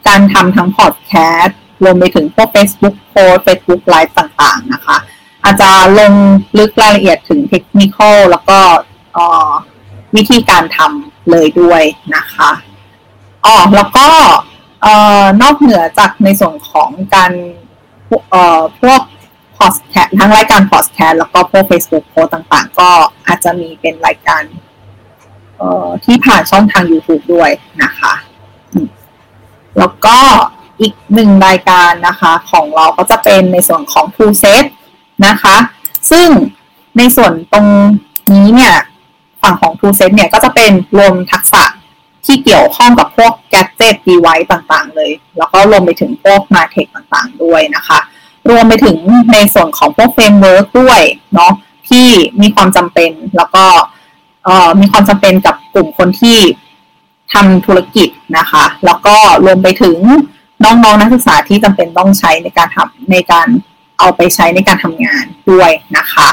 [0.07, 4.97] การทำทั้งพอดแคสต์รวมไปถึงพวก Facebook post Facebook ไลฟ์ต่างๆนะคะ
[5.43, 5.69] อาจจะ
[5.99, 6.13] ลง
[6.57, 7.97] ลึกรายละเอียดถึงเทคนิค
[8.31, 8.59] แล้วก็
[10.15, 11.81] วิธีการทำเลยด้วย
[12.15, 12.51] นะคะ
[13.45, 14.07] อ๋อแล้วก็
[15.41, 17.31] นอกเหนือจากในส่วนของการ
[18.81, 19.01] พวก
[19.57, 22.89] พอดแคสทั้งรายการพอดแคสแล้วก็พวก Facebook โพสต่างๆ ก็
[23.27, 24.43] อาจจะมีเป็นรายการ
[25.57, 27.49] เอ่อที่ผ่านช่องทาง YouTube ด้วย
[27.83, 28.13] นะคะ
[29.79, 30.17] แล้วก็
[30.81, 34.65] อีกหนึ่งรายการนะคะของเราก็จะเป็นในส่วนของ True Set
[35.27, 35.55] นะคะ
[36.11, 36.27] ซึ่ง
[36.97, 37.67] ในส่วนตรง
[38.33, 38.75] นี้เนี่ย
[39.41, 41.63] ฝั่งของ True Set เนี่ยก็จะเป็นรวมทักษะ
[42.25, 47.99] ที่เกี่ยวข้องกับพวก gadget device ต่างๆ เลย แล้วก็รวมไปถึงพวก m a t e c h ต่างๆ ด้วยนะคะ
[48.49, 48.97] รวมไปถึง
[49.33, 51.01] ในส่วนของพวก framework ด้วย
[51.33, 51.53] เนาะ
[51.89, 52.07] ที่
[52.41, 53.65] มีความจำเป็นแล้วก็
[54.79, 56.37] มีความจำเป็นกับกลุ่มคนที่
[57.33, 59.97] ทำธุรกิจนะคะ แล้วก็รวมไปถึง
[60.63, 63.47] น้องๆนักศึกษาที่จำเป็นต้องใช้ในการทำในการ
[63.99, 66.27] เอาไปใช้ในการทำงานด้วยนะคะ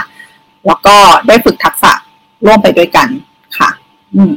[0.66, 0.96] แล้วก็
[1.26, 1.92] ได้ฝึกทักษะ
[2.44, 3.08] ร่วมไปด้วยกัน
[3.58, 3.70] ค่ะ
[4.14, 4.32] อืม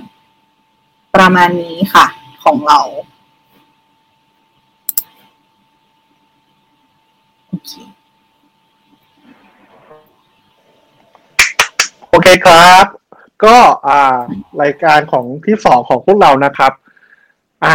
[1.16, 2.06] ประมาณนี้ค่ะ
[2.44, 2.80] ของเรา
[7.66, 7.78] โอเค
[12.10, 12.86] โอเคครับ
[13.44, 13.56] ก็
[13.88, 14.20] อ่า
[14.62, 16.72] รายการของที่สองของพวกเรานะครับ
[17.64, 17.74] อะ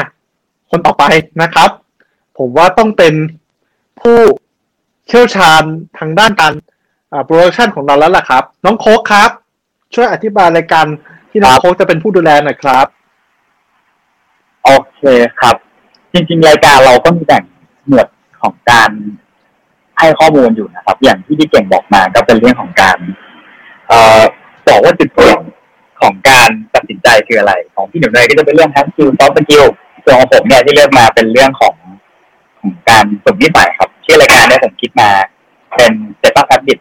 [0.70, 1.05] คนต่อไป
[1.42, 1.70] นะครับ
[2.38, 3.14] ผมว่าต้องเป็น
[4.00, 4.18] ผู้
[5.09, 5.62] เชี่ยวชาญ
[5.98, 6.53] ทางด้านการ
[7.12, 9.31] อ่าโปรดักชันของเราแล้วล่ะครับ น้องโค้กครับ
[9.94, 10.87] ช่วยอธิบายรายการ
[11.31, 12.87] ที่น้องโค้กจะเป็นผู้ดูแลหน่อยครับ
[14.64, 15.03] โอเค
[15.40, 15.57] ครับ
[16.12, 17.42] จริงๆ รายการเราก็มีแบ่ง
[17.87, 18.07] หมวด
[18.40, 18.90] ของการ
[20.00, 22.98] ให้ข้อมูลอยู่นะครับ อย่างที่พี่เก่งบอกมาก็เป็นเรื่องของการ
[23.88, 24.20] เอ่อ
[24.68, 25.40] บอกว่าจุดเปลี่ยน
[26.00, 29.64] ของการตัดสินใจคืออะไร ของพี่หนุ่มเนยก็จะเป็นเรื่องทั้งคิว soft skill
[30.04, 31.74] ส่วนของผมเนี่ยที่เลือกมาเป็นเรื่องของ
[32.60, 35.10] ของการฝึกนิสัยครับ ชื่อรายการเนี่ยผมคิดมา
[35.76, 36.78] เป็นเซต t ั h แ b บิ t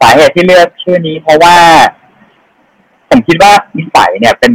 [0.00, 1.56] สาเหตุที่เลือกชื่อนี้ เพราะว่า
[3.08, 4.52] ผมคิดว่านิสัยเนี่ยเป็น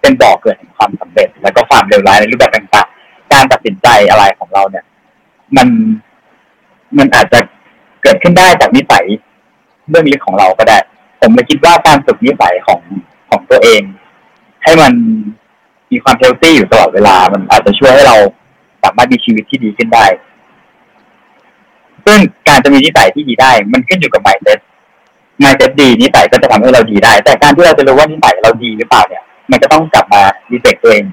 [0.00, 4.84] เป็นบ่อเกิดแห่งความสำเร็จ แล้วก็ความเลวร้ายในรูปแบบต่างๆการตัดสินใจอะไรของเราเนี่ย
[5.56, 5.68] มัน
[6.98, 7.38] มันอาจจะ
[8.02, 9.04] เกิดขึ้นได้จากนิสัย
[9.88, 10.78] เรื่องลึกของเราก็ได้
[11.20, 12.80] ผมเลยคิดว่าการฝึกนิสัยของ
[13.30, 13.82] ของตัวเอง
[14.62, 14.92] ให้มัน
[15.90, 18.16] มีความเฮลตี้อยู่ตลอดเวลา มันอาจจะช่วยให้เรา
[18.82, 20.06] สามารถมีชีวิตที่ดีขึ้นได้
[22.06, 24.58] ซึ่งการจะมีนิสัยที่ดีได้ มันขึ้นอยู่กับ mindset
[25.42, 31.04] mindset ดีนิสัยก็จะทำให้เราดีได้ แต่การที่เราจะรู้ว่านิสัยเราดีหรือเปล่าเนี่ย มันก็ต้องกลับมาดีเฟกตัวเอง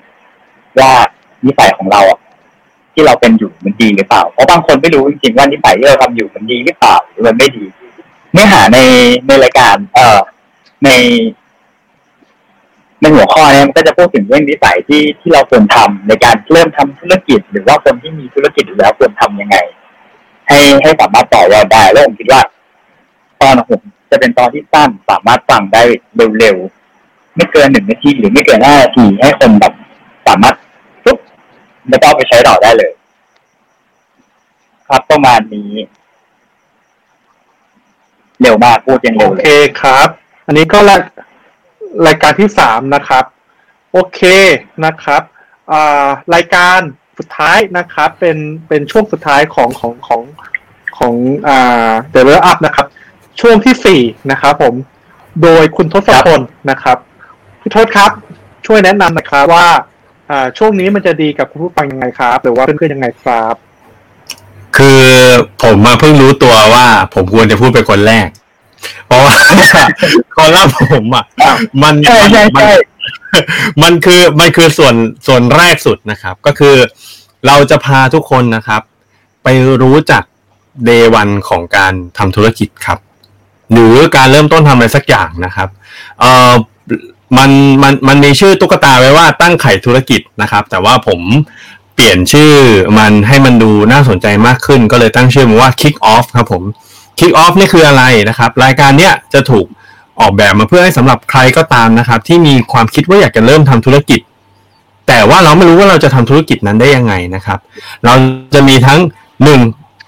[0.79, 0.91] ว่า
[1.45, 2.19] นิสัยของเราอะ
[3.01, 7.65] ที่เราเป็นอยู่มันดีหรือเปล่า เพราะบางคนไม่รู้จริงๆว่านิสัยที่เราทำอยู่มันดีหรือเปล่าหรือมันไม่ดี
[8.31, 8.79] เนื้อหาใน
[9.27, 10.19] ในรายการ เอ่อ
[10.83, 10.89] ใน
[13.01, 19.57] ในหัวข้อเนี้มันก็จะพูดถึงเรื่องนิสัยที่ที่เราควรทำในการเริ่มทำธุรกิจ หรือว่าคนที่มีธุรกิจอยู่แล้วควรทำยังไง
[20.47, 22.41] ให้ให้สามารถต่อยอดได้แล้วผมคิดว่า
[23.41, 25.81] ตอนผมจะเป็นตอนที่สั้นสามารถฟังได้
[26.39, 29.73] เร็วๆไม่เกินหนึ่งนาทีหรือไม่เกินห้านาทีให้คนแบบ
[30.27, 30.55] สามารถ
[31.91, 32.91] แล้วก็เอาไปใช้ต่อได้เลย
[34.87, 35.71] ครับประมาณนี้
[38.41, 40.07] เร็วมากพูดยังเร็โอวเลเคยครับ
[40.45, 41.01] อันนี้ก็ราย
[42.07, 43.23] รายการที่สามนะครับ
[43.91, 44.21] โอเค
[44.85, 45.21] นะครับ
[45.71, 46.79] อ่ารายการ
[47.17, 50.21] สุดท้ายนะครับ เป็นเป็นช่วงสุดท้ายของของของ
[50.97, 51.13] ของ
[51.47, 52.85] อ่าเดเวลอัพนะครับ
[53.39, 54.01] ช่วงที่สี่
[54.31, 54.73] นะครับผม
[55.41, 56.97] โดยคุณทศพลนะครับ
[57.61, 58.11] พี่ทศครับ
[58.65, 59.67] ช่วยแนะนำหน่อยครับว่า
[60.31, 63.55] อ่าช่วงนี้มันจะดีกับคุณผู้ฟังยังไงครับ หรือว่าเพื่อนๆยังไงครับ
[64.77, 65.01] คือ
[65.63, 68.27] ผมมาเพิ่งรู้ตัวว่า ผมควรจะพูดเป็นคนแรก
[69.07, 69.37] เพราะว่า
[70.35, 71.25] คอลัมน์ผมอะ
[71.83, 72.71] มันใช่ใช่มันใช่
[73.83, 74.95] มันคือมันคือส่วน
[75.27, 76.75] ส่วนแรกสุดนะครับ ก็คือ
[77.47, 78.81] เราจะพาทุกคนนะครับ
[79.43, 79.47] ไป
[79.81, 80.23] รู้จัก
[80.85, 82.99] เดวันของการทำธุรกิจครับ
[83.71, 85.69] หรือการเริ่มต้นทำอะไรสักอย่างนะครับ
[86.19, 86.53] เอ่อ
[87.37, 87.51] มัน
[87.83, 91.21] มันมันมีชื่อตุ๊กตาไว้ว่าตั้งไข่ธุรกิจนะครับ แต่ว่าผม
[91.95, 92.51] เปลี่ยนชื่อ
[92.97, 96.63] มันให้มันดูน่าสนใจมากขึ้น ก็เลยตั้งชื่อมันว่า Kick Off ครับผม
[97.19, 99.65] Kick Off นี่คืออะไรนะครับ รายการเนี้ยจะถูก
[100.19, 104.19] ออกแบบมาเพื่อให้สำหรับใครก็ตามนะครับ ที่มีความคิดว่าอยากจะเริ่มทำธุรกิจ
[105.07, 107.59] แต่ว่าเราไม่รู้ว่าเราจะทำธุรกิจนั้นได้ยังไงนะครับ
[108.05, 108.13] เรา
[108.53, 108.99] จะมีทั้ง
[109.43, 109.59] หนึ่ง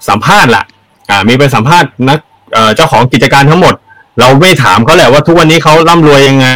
[0.10, 0.64] สัมภาษณ์ละ
[1.10, 2.20] อ่ามีไปสัมภาษณ์นัก
[2.54, 3.74] เอ่อเจ้าของกิจการทั้งหมด
[4.20, 6.48] เราไม่ถามเขาแหละว่าทุกวันนี้เขาร่ำรวยยังไง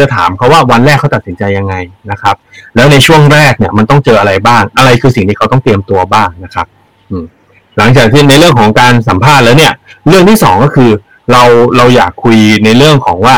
[0.00, 1.74] จะถามเขาว่าวันแรกเขาตัดสินใจยังไง
[2.10, 2.36] นะครับ
[2.74, 6.66] แล้วในช่วงแรกเนี่ยมันต้องเจออะไรบ้าง อะไรคือสิ่งที่เขาต้องเตรียมตัวบ้างนะครับ
[7.78, 9.72] หลังจากที่ในเรื่องของการสัมภาษณ์แล้วเนี่ย
[10.08, 10.90] เรื่องที่สองก็คือ
[11.32, 11.42] เรา
[11.76, 13.36] เราอยากคุยในเรื่องของว่า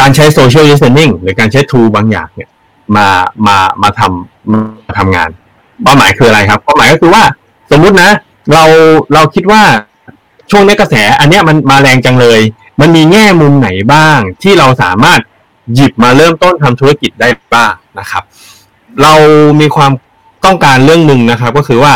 [0.00, 2.50] การใช้โซเชียล i ิ t e n i n g หรือการใช้ tool บางอย่างเนี่ย
[2.96, 3.08] มา
[3.46, 4.52] มามาทำ
[4.86, 5.30] มาทำงาน
[5.82, 7.22] เป้าหมายคืออะไรครับเป้าหมายก็คือว่า
[7.70, 8.10] สมมุตินะ
[8.52, 8.64] เรา
[9.14, 9.62] เราคิดว่า
[10.50, 12.40] ช่วงนี้กระแส อันเนี้ยมันมาแรงจังเลย
[12.80, 15.20] มันมีแง่มุมไหนบ้าง ที่เราสามารถ
[15.74, 18.22] หยิบมาเริ่มต้นทำธุรกิจได้บ้างนะครับ
[19.02, 19.14] เรา
[19.60, 19.92] มีความ
[20.44, 21.94] ต้องการเรื่องหนึ่งนะครับ ก็คือว่า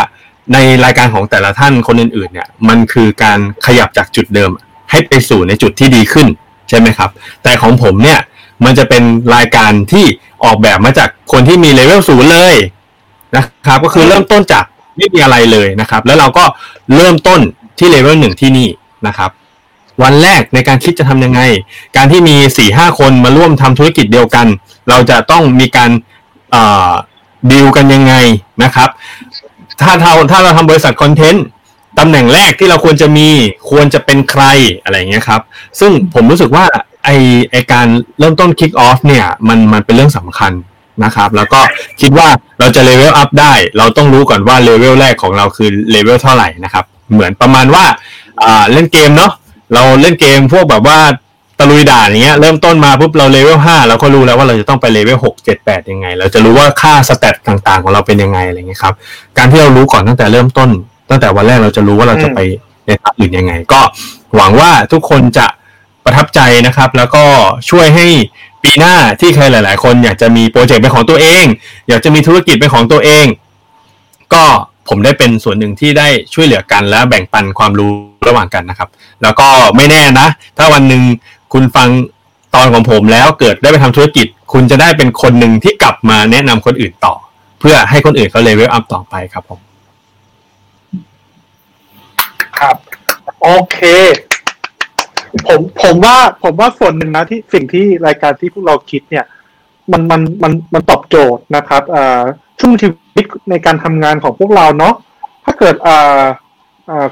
[0.52, 4.50] ในรายการของแต่ละท่านคนอื่นๆเนี่ย มันคือการขยับจากจุดเดิม
[4.90, 6.26] ให้ไปสู่ในจุดที่ดีขึ้น
[6.68, 7.10] ใช่ไหมครับ
[7.42, 8.20] แต่ของผมเนี่ย
[8.64, 9.02] มันจะเป็น
[9.34, 10.04] รายการที่
[10.44, 12.56] ออกแบบมาจากคนที่มีเลเวลศูนย์เลย
[13.36, 14.64] นะครับ ก็คือเริ่มต้นจาก
[14.96, 16.44] ไม่มีอะไรเลยนะครับ แล้วเราก็
[16.96, 17.40] เริ่มต้น
[17.78, 18.68] ที่เลเวลหนึ่งที่นี่
[19.06, 19.30] นะครับ
[20.02, 21.40] วันแรกในการคิดจะทำยังไง
[21.96, 24.46] การที่มีสี่ห้าคนมาร่วมทำธุรกิจเดียวกัน
[24.88, 25.90] เราจะต้องมีการ
[27.50, 28.14] ดีลกันยังไง
[28.62, 28.88] นะครับ
[29.80, 31.44] ถ้าเราถ้าเราทำบริษัทคอนเทนต์
[31.98, 33.28] ตำแหน่งแรกที่เราควรจะมี
[33.70, 34.44] ควรจะเป็นใคร
[34.82, 35.40] อะไรอย่างเงี้ยครับ
[35.80, 36.64] ซึ่งผมรู้สึกว่า
[37.04, 37.10] ไอ้
[37.52, 37.86] ไอ้การ
[38.18, 40.52] เริ่มต้น kick off เนี่ยมันมันเป็นเรื่องสำคัญ
[41.04, 41.60] นะครับ แล้วก็
[42.00, 42.28] คิดว่า
[42.60, 47.84] เราจะ level up ได้ เราต้องรู้ก่อนว่าเลเวลแรกของเราคือเลเวลเท่าไหร่นะครับ เหมือนประมาณว่า
[48.72, 49.32] เล่นเกมเนาะ
[49.74, 50.98] เราเล่นเกมพวกแบบว่า
[51.58, 58.94] ตะลุยด่านอย่างเงี้ยเริ่มต้นมาปุ๊บเราเลเวลห้าเราก็รู้แล้วว่าเราจะต้องไปเลเวลหกเจ็ดแปดยังไง เราจะรู้ว่าค่า stat ต่างๆ ของเราเป็นยังไงอะไรเงี้ยครับ
[59.38, 60.70] การที่เรารู้ก่อนตั้งแต่เริ่มต้น
[61.10, 62.38] ตั้งแต่วันแรกเราจะรู้ว่าเราจะไป
[62.86, 63.80] ในทางอื่นยังไง ก็
[64.36, 65.46] หวังว่าทุกคนจะ
[66.04, 67.24] ประทับใจนะครับ แล้วก็
[67.70, 68.06] ช่วยให้
[68.62, 71.44] ปีหน้าที่ใครหลาย ๆ คนอยากจะมีโปรเจกต์เป็นของตัวเอง
[71.88, 73.26] อยากจะมีธุรกิจเป็นของตัวเอง
[74.34, 74.44] ก็
[74.88, 78.88] ผมได้เป็นส่วนหนึ่งที่ได้ช่วยเหลือกันและแบ่งปันความรู้ ระหว่างกันนะครับ
[79.22, 80.26] แล้วก็ไม่แน่นะ
[80.58, 81.02] ถ้าวันหนึ่ง
[81.52, 81.88] คุณฟัง
[82.54, 87.14] ตอนของผมแล้วเกิดได้ไปทำธุรกิจ คุณจะได้เป็นคนหนึ่งที่กลับมาแนะนำคนอื่นต่อ
[87.60, 89.60] เพื่อให้คนอื่นเขา level up ต่อไปครับผม
[92.58, 92.76] ครับ
[93.42, 93.78] โอเค
[95.46, 99.24] ผมผมว่าผมว่าส่วนหนึ่งนะที่สิ่งที่รายการที่พวกเราคิดเนี่ย
[99.92, 102.22] มันมันมันมันตอบโจทย์นะครับอ่า
[102.60, 104.94] ช่วงชีวิตในการทำงานของพวกเราเนาะ
[105.44, 106.24] ถ้าเกิดอ่อ่า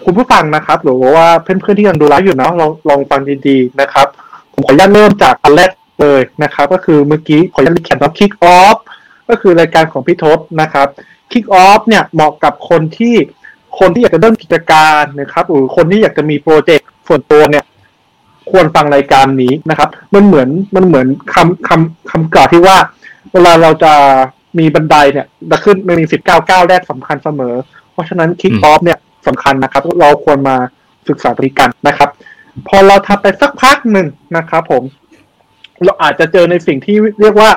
[0.04, 4.06] คุณผู้ฟังนะครับ หรือว่าเพื่อนๆที่ยังดูไลฟ์อยู่เนาะลองลองฟังดีๆนะครับ
[4.52, 5.70] ผมขออนุญาตเริ่มจากอันแรก
[6.02, 8.76] เลยนะครับ ก็คือเมื่อกี้ขออนุญาตเขียนว่า kick off
[9.28, 10.88] ก็คือรายการของพี่ทศนะครับ
[11.32, 13.14] kick off เนี่ยเหมาะกับคนที่
[13.78, 17.64] คนที่อยากจะเริ่มกิจการนะครับหรือคนที่อยากจะมีโปรเจกต์ส่วนตัวเนี่ย
[18.50, 22.76] ควรฟังรายการนี้นะครับ มันเหมือนมันเหมือนคำคำคำกล่าวที่ว่า
[23.32, 23.92] เวลาเราจะ
[24.58, 27.54] มีบันไดเนี่ยจะขึ้นมันมีสิบเก้าก้าวแรกสำคัญเสมอ
[27.92, 30.56] เพราะฉะนั้นคิกออฟเนี่ย สำคัญนะครับ เราควรมา
[31.08, 32.08] ศึกษาบริการนะครับ
[32.68, 34.82] พอเราทำไปสักพักหนึ่งนะครับ ผม
[35.84, 37.50] เราอาจจะเจอในสิ่งที่เรียกว่า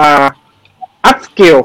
[0.00, 0.24] อ่า
[1.10, 1.58] up skill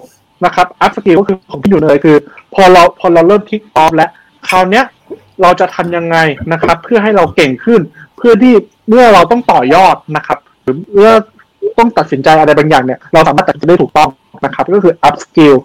[0.45, 2.17] นะครับ up skill ก็คือของที่อยู่เลยคือ
[2.53, 4.11] พอเราพอเราเริ่มคิกออฟแล้ว
[4.49, 4.85] คราวเนี้ย
[5.41, 6.17] เราจะทำยังไง
[6.51, 7.81] นะครับ เพื่อให้เราเก่งขึ้น
[8.17, 8.53] เพื่อที่
[8.89, 11.11] เมื่อเราต้องต่อยอดนะครับ หรือเมื่อ
[11.77, 14.09] ต้องตัดสินใจอะไรบางอย่างเนี่ย เราสามารถตัดสินใจได้ถูกต้อง
[14.45, 15.55] นะครับ ก็คือ up skill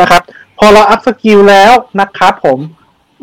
[0.00, 0.22] นะครับ
[0.58, 2.58] พอเรา up skill แล้วนะครับ ผม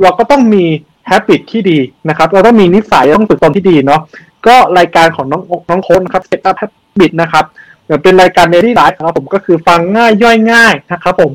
[0.02, 0.64] เราก็ต้องมี
[1.10, 1.80] habit ที่ดี
[2.10, 4.02] นะครับ เราต้องมีนิสัยต้องฝึกตนที่ดีเนาะ
[4.48, 7.46] ก็รายการของน้องน้องโค้ดนะครับ set up habit นะครับ
[7.84, 11.32] เหมือนเป็นรายการ daily life นะครับผมก็คือฟังง่ายย่อยง่ายนะครับผม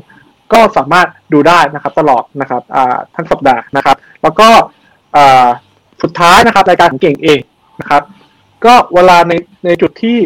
[0.53, 2.61] ก็สามารถดูได้นะครับตลอดนะครับ
[3.15, 4.47] ทั้งสัปดาห์นะครับ แล้วก็
[6.01, 7.39] สุดท้ายนะครับ รายการของเก่งเอง
[7.81, 8.01] นะครับ
[8.65, 9.33] ก็เวลาใน
[9.65, 10.17] ในจุดที่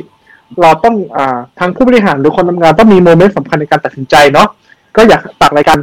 [0.62, 1.18] เราต้องอ
[1.60, 4.48] ทางผู้บริหารหรือคนทำงานต้องมีโมเมนต์สำคัญในการตัดสินใจเนาะ
[4.96, 5.78] ก็อยากตักรายการ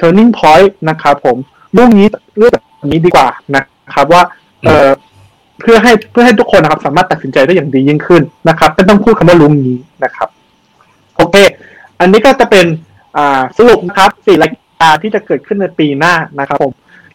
[0.00, 1.36] turning point นะครับผม
[1.74, 2.06] เรื่องนี้
[2.38, 4.22] เรื่องแบบนี้ดีกว่านะครับ ว่า
[4.66, 4.90] เอ่อ
[5.60, 10.28] เพื่อให้เพื่อให้ทุกคนนะครับ สามารถตัดสินใจได้อย่างดียิ่งขึ้นนะครับไม่ต้องพูดคำว่าลุงนี้นะครับ
[11.16, 11.36] โอเค
[12.00, 12.66] อันนี้ก็จะเป็น
[13.16, 16.72] อ่าสรุปนะครับสี่รายการที่จะเกิดขึ้นในปีหน้านะครับผม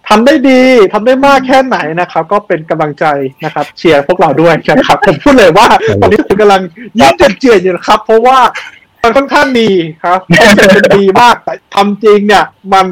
[0.09, 0.63] ทำได้ดี
[0.93, 3.05] ทำได้มากแค่ไหนนะครับ ก็เป็นกำลังใจ
[3.45, 5.67] นะครับ เชียร์พวกเราด้วยนะครับ ผมพูดเลยว่า
[6.01, 6.61] ตอนนี้ทุกคนกำลัง
[6.97, 8.39] ยิ้มเจื่อนๆอยู่นะครับ เพราะว่า
[9.03, 9.69] มันค่อนข้างดี
[10.03, 12.85] ครับคอนเซ็ปต์เป็นดีมากแต่ทำจริงเนี่ย มัน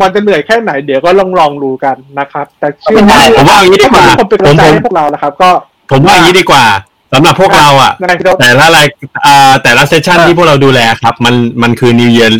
[0.00, 5.50] มันจะเหนื่อยแค่ไหนเดี๋ยวก็ลองลองดูกันนะครับ แต่เชื่อว่าผมว่าอย่างนี้ดีกว่าทุกคนเป็นกำลังใจให้พวกเรานะครับ ก็
[5.90, 6.64] ผมว่าอย่างนี้ดีกว่า
[7.12, 8.86] สำหรับพวกเราอะยังไงพี่โดแต่ละราย
[9.26, 12.30] อ่าแต่ละ session อ่าที่พวกเราดูแลครับ มันมันคือ New Year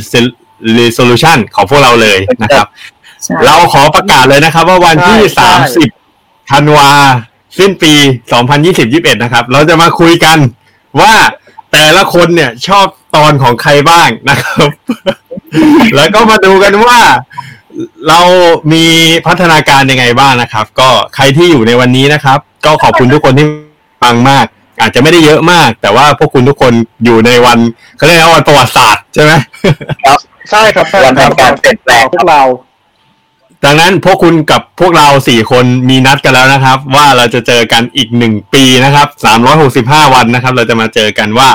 [0.81, 2.66] Resolution ของพวกเราเลยนะครับ
[3.25, 5.49] ใช่เราขอประกาศเลยนะครับ ว่าวันที่ใช่
[6.09, 6.90] 30ธันวา
[7.59, 7.92] สิ้นปี
[8.59, 10.38] 2020-21นะครับ เราจะมาคุยกัน
[11.01, 11.12] ว่า
[11.73, 14.68] แต่ละคนเนี่ยชอบตอนของใครบ้างนะครับ
[15.96, 16.98] แล้วก็มาดูกันว่า
[18.08, 18.20] เรา
[18.72, 18.84] มี
[19.26, 23.46] พัฒนาการยังไงบ้างนะครับ ก็ใครที่อยู่ในวันนี้นะครับ ก็ขอบคุณทุกคนที่
[24.04, 24.46] ฟังมาก
[24.80, 26.72] อาจจะไม่ได้เยอะมาก แต่ว่าพวกคุณทุกคน
[27.04, 27.58] อยู่ในวัน
[27.96, 29.32] เขาเรียกว่าวันประวัติศาสตร์ใช่ไหม
[30.50, 32.42] ใช่ครับใช่วันครับแห่งการเปลี่ยนแปลงพวกเรา
[33.64, 41.48] ดังนั้นพวกคุณกับพวกเราสี่คนมีนัดกันแล้วนะครับ ว่าเราจะเจอกันอีกหนึ่งปีนะครับสามร้อยหกสิบห้าวันนะครับ เราจะมาเจอกันว่า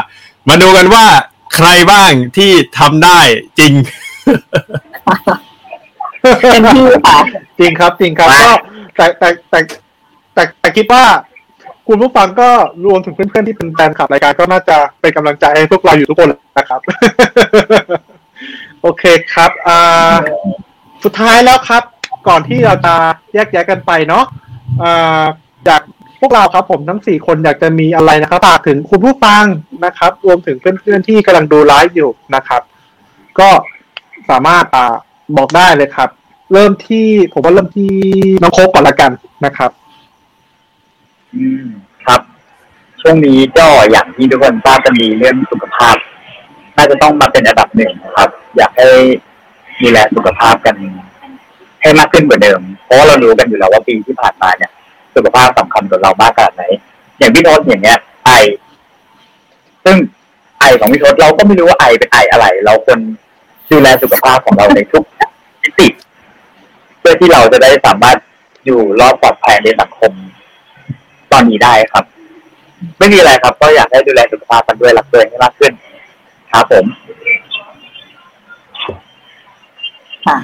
[0.50, 1.06] มาดูกันว่า
[1.54, 3.20] ใครบ้างที่ทำได้
[3.60, 3.74] จริง
[6.52, 7.20] เป็นที่ค่ะ
[7.60, 8.54] จริงครับ จริงครับมาก็
[8.96, 9.60] แต่แต่แต่
[10.34, 11.04] แต่แต่คิดว่า
[11.88, 12.50] คุณผู้ฟังก็
[12.86, 16.80] รวมถึงเพื่อนๆที่เป็นแฟนคลับรายการก็น่าจะเป็นกำลังใจให้พวกเราอยู่ทุกคนนะครับ
[18.82, 19.04] โอเค
[19.34, 20.16] ครับอ่า
[21.04, 21.84] สุดท้ายแล้วครับ
[22.28, 22.94] ก่อนที่เราจะ
[23.34, 24.26] แยกย้ายกันไปเนาะ
[24.82, 25.24] อ่า
[25.66, 25.95] อยากพ
[26.26, 29.44] วกเราครับผมทั้งสี่คนอยากจะมีอะไรนะครับฝากถึงคุณผู้ฟัง
[29.86, 32.62] นะครับ รวมถึงเพื่อนๆที่กำลังดูไลฟ์อยู่นะครับ
[33.40, 33.50] ก็
[34.30, 34.94] สามารถอ่า
[35.38, 36.10] บอกได้เลยครับ
[36.54, 37.92] เริ่มที่ผมว่าเริ่มที่
[38.42, 39.12] น้องโคกก่อนละกัน
[39.46, 39.72] นะครับ
[41.36, 41.66] อืม
[42.06, 42.22] ครับ
[43.02, 45.96] ช่วงนี้ก็อย่างที่ทุกคนทราบจะมีเรื่องสุขภาพ
[46.78, 48.90] น่าจะต้องมาเป็นอันดับหนึ่งนะครับ อยากให้
[49.82, 50.76] ดูแลสุขภาพกัน
[51.82, 54.72] ให้มากขึ้นกว่าเดิม เพราะว่าเรารู้กันอยู่แล้วว่าปีที่ผ่านมาเนี่ย
[55.16, 56.64] สุขภาพสำคัญกับเรามากขนาดไหน
[57.18, 58.32] อย่างพี่โทษอย่างเงี้ย ไอ
[59.86, 59.98] ซึ่ง
[60.60, 63.00] ไอของพี่โทษเราก็ไม่รู้ว่าไอเป็นไออะไร เราควร
[63.72, 65.04] ดูแลสุขภาพของเราในทุก
[65.64, 65.88] มิติ
[67.00, 68.18] เพื่อที่เราจะได้สามารถ
[68.66, 70.12] อยู่รอดปลอดภัยในสังคม
[71.32, 72.06] ตอนนี้ได้ครับ
[72.98, 75.74] ไม่มีอะไรครับ ก็อยากให้ดูแลสุขภาพกันด้วยรักตัวเองให้มากขึ้น
[76.52, 76.86] ครับผม
[80.26, 80.38] ค่ะ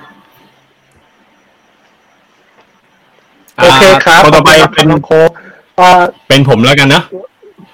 [3.57, 5.29] โอเคครับคนต่อไปขบเป็คุณนน้องโคก
[5.79, 7.03] อ่าเป็นผมแล้วกันเนอะ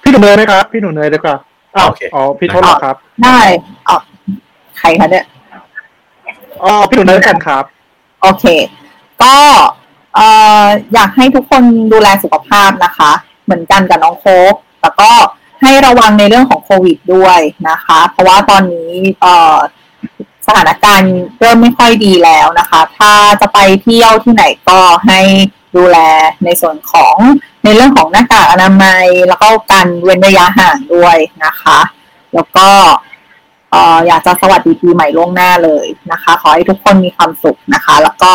[0.02, 1.36] พี่หนุ่มเนยไหมครับ พี่หนุ่มเนยดีกว่า
[1.76, 3.40] อ้าวโอเคอ๋อพี่โทษเหรอครับ ได้
[3.88, 3.96] อ๋อ
[4.78, 5.24] ใครคะเนี่ย
[6.62, 7.64] อ๋อพี่หนุ่มเนยกันครับ
[8.22, 8.44] โอเค
[9.22, 9.34] ก็
[10.14, 10.26] เอ่
[10.62, 10.64] อ
[10.94, 11.62] อยากให้ทุกคน
[11.92, 13.10] ดูแลสุขภาพนะคะ
[13.44, 15.10] เหมือนกันกับน้องโค้กแต่ก็
[15.62, 19.56] ให้ระวังในเรื่องของโควิดด้วยนะคะ เพราะว่าตอนนี้เอ่อ
[20.46, 25.20] สถานการณ์เริ่มไม่ค่อยดีแล้วนะคะ ถ้าจะไปเที่ยวที่ไหนก็ให้
[25.76, 25.98] ดูแล
[26.44, 27.16] ในส่วนของ
[27.64, 31.78] ในเรื่องของหน้ากากอนามัย แล้วก็การเว้นระยะห่างด้วยนะคะ
[32.34, 32.68] แล้วก็
[34.06, 38.32] อยากจะสวัสดีปีใหม่ล่วงหน้าเลยนะคะ ขอให้ทุกคนมีความสุขนะคะ แล้วก็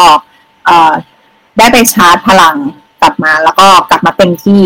[1.58, 2.56] ได้ไปชาร์จพลัง
[3.02, 4.63] กลับมา แล้วก็กลับมาเต็มที่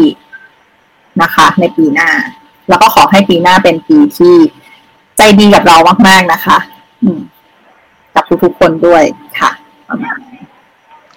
[1.22, 2.10] นะคะ ในปีหน้า
[2.70, 4.36] แล้วก็ขอให้ปีหน้าเป็นปีที่
[5.18, 5.78] ใจดีกับเรา
[6.08, 6.58] มาก ๆนะคะ
[7.04, 7.10] อื
[8.16, 9.04] กับทุกๆคนด้วย
[9.40, 9.52] ค่ะ
[9.90, 10.20] ประมาณ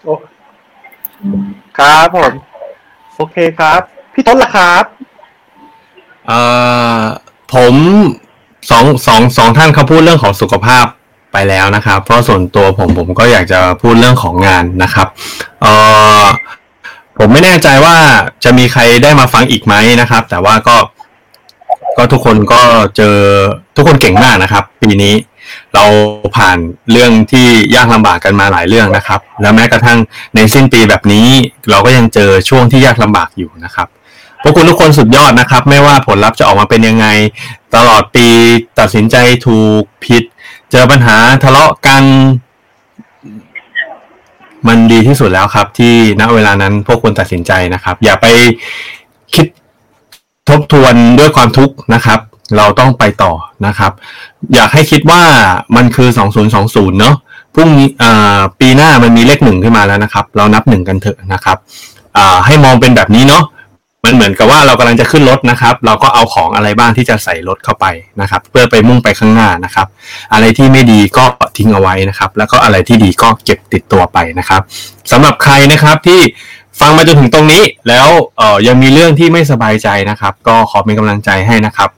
[0.03, 0.15] โอ้
[1.79, 2.33] ครับผม
[3.17, 3.81] โอเคครับ
[4.15, 4.85] พี่ทศล่ะครับ
[6.27, 6.41] เอ่
[7.01, 7.03] อ
[7.55, 7.75] ผม
[8.71, 10.85] สองสองสองท่านเขาพูดเรื่องของสุขภาพ
[11.33, 15.09] ไปแล้วนะครับ เพราะส่วนตัวผมผมก็อยากจะพูดเรื่องของงานนะครับ
[15.63, 15.73] เอ่
[16.23, 16.25] อ
[17.18, 17.97] ผมไม่แน่ใจว่า
[18.45, 20.77] จะมีใครได้มาฟังอีกไหมนะครับ แต่ว่าก็
[21.97, 22.61] ก็ทุกคนก็
[22.97, 23.16] เจอ
[23.77, 25.14] ทุกคนเก่งมากนะครับ ปีนี้
[25.74, 25.84] เรา
[26.36, 26.59] ผ่าน
[26.90, 27.46] เรื่องที่
[27.76, 29.98] ยากลำบากกันมาหลายเรื่องนะครับ แล้วแม้กระทั่ง
[30.34, 31.28] ในสิ้นปีแบบนี้
[31.70, 33.88] เราก็ยังเจอช่วงที่ยากลำบากอยู่นะครับ
[34.42, 37.07] พวกคุณทุกคนสุดยอดนะครับ ไม่ว่าผลลัพธ์จะออกมาเป็นยังไง
[37.76, 38.26] ตลอดปี
[38.78, 40.24] ตัดสินใจถูกผิด
[40.70, 42.05] เจอปัญหาทะเลาะกัน
[44.68, 48.26] มันดีที่สุดแล้วครับ ที่ณเวลานั้นพวกคุณตัดสินใจนะครับ อย่าไป
[49.34, 49.46] คิด
[50.48, 52.20] ทบทวนด้วยความทุกข์นะครับ
[52.57, 53.32] เราต้องไปต่อ
[53.66, 53.92] นะครับ
[54.55, 55.22] อยากให้คิดว่า
[55.76, 56.09] มันคือ
[56.55, 57.14] 2020 เนอะ
[57.55, 61.57] พรุ่งนี้อ่าปีหน้ามันมีเลขหนึ่งขึ้นมาแล้วนะครับ เรานับหนึ่งกันเถอะนะครับ
[62.46, 63.44] ให้มองเป็นแบบนี้เนาะ
[64.05, 67.86] มันเหมือนกับว่าเรากำลังจะขึ้นรถนะครับ เราก็เอาของอะไรบ้างที่จะใส่รถเข้าไป
[68.20, 69.86] นะครับ เพื่อไปมุ่งไปข้างหน้านะครับ
[70.32, 71.24] อะไรที่ไม่ดีก็
[71.57, 74.61] ทิ้งเอาไว้นะครับ แล้วก็อะไรที่ดีก็เก็บติดตัวไปนะครับ
[75.12, 76.20] สำหรับใครนะครับที่
[76.80, 81.90] ฟังมาจนถึงตรงนี้แล้วเออยังมีเรื่องที่ไม่สบายใจนะครับ ก็ขอเป็นกำลังใจให้นะครับ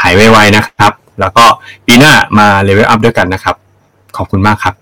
[0.00, 1.44] หายไวๆนะครับ แล้วก็
[1.86, 3.56] ปีหน้ามาเลเวลอัพด้วยกันนะครับ
[4.16, 4.74] ขอบคุณมากครับ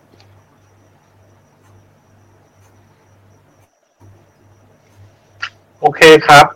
[5.81, 6.47] โอเคครับ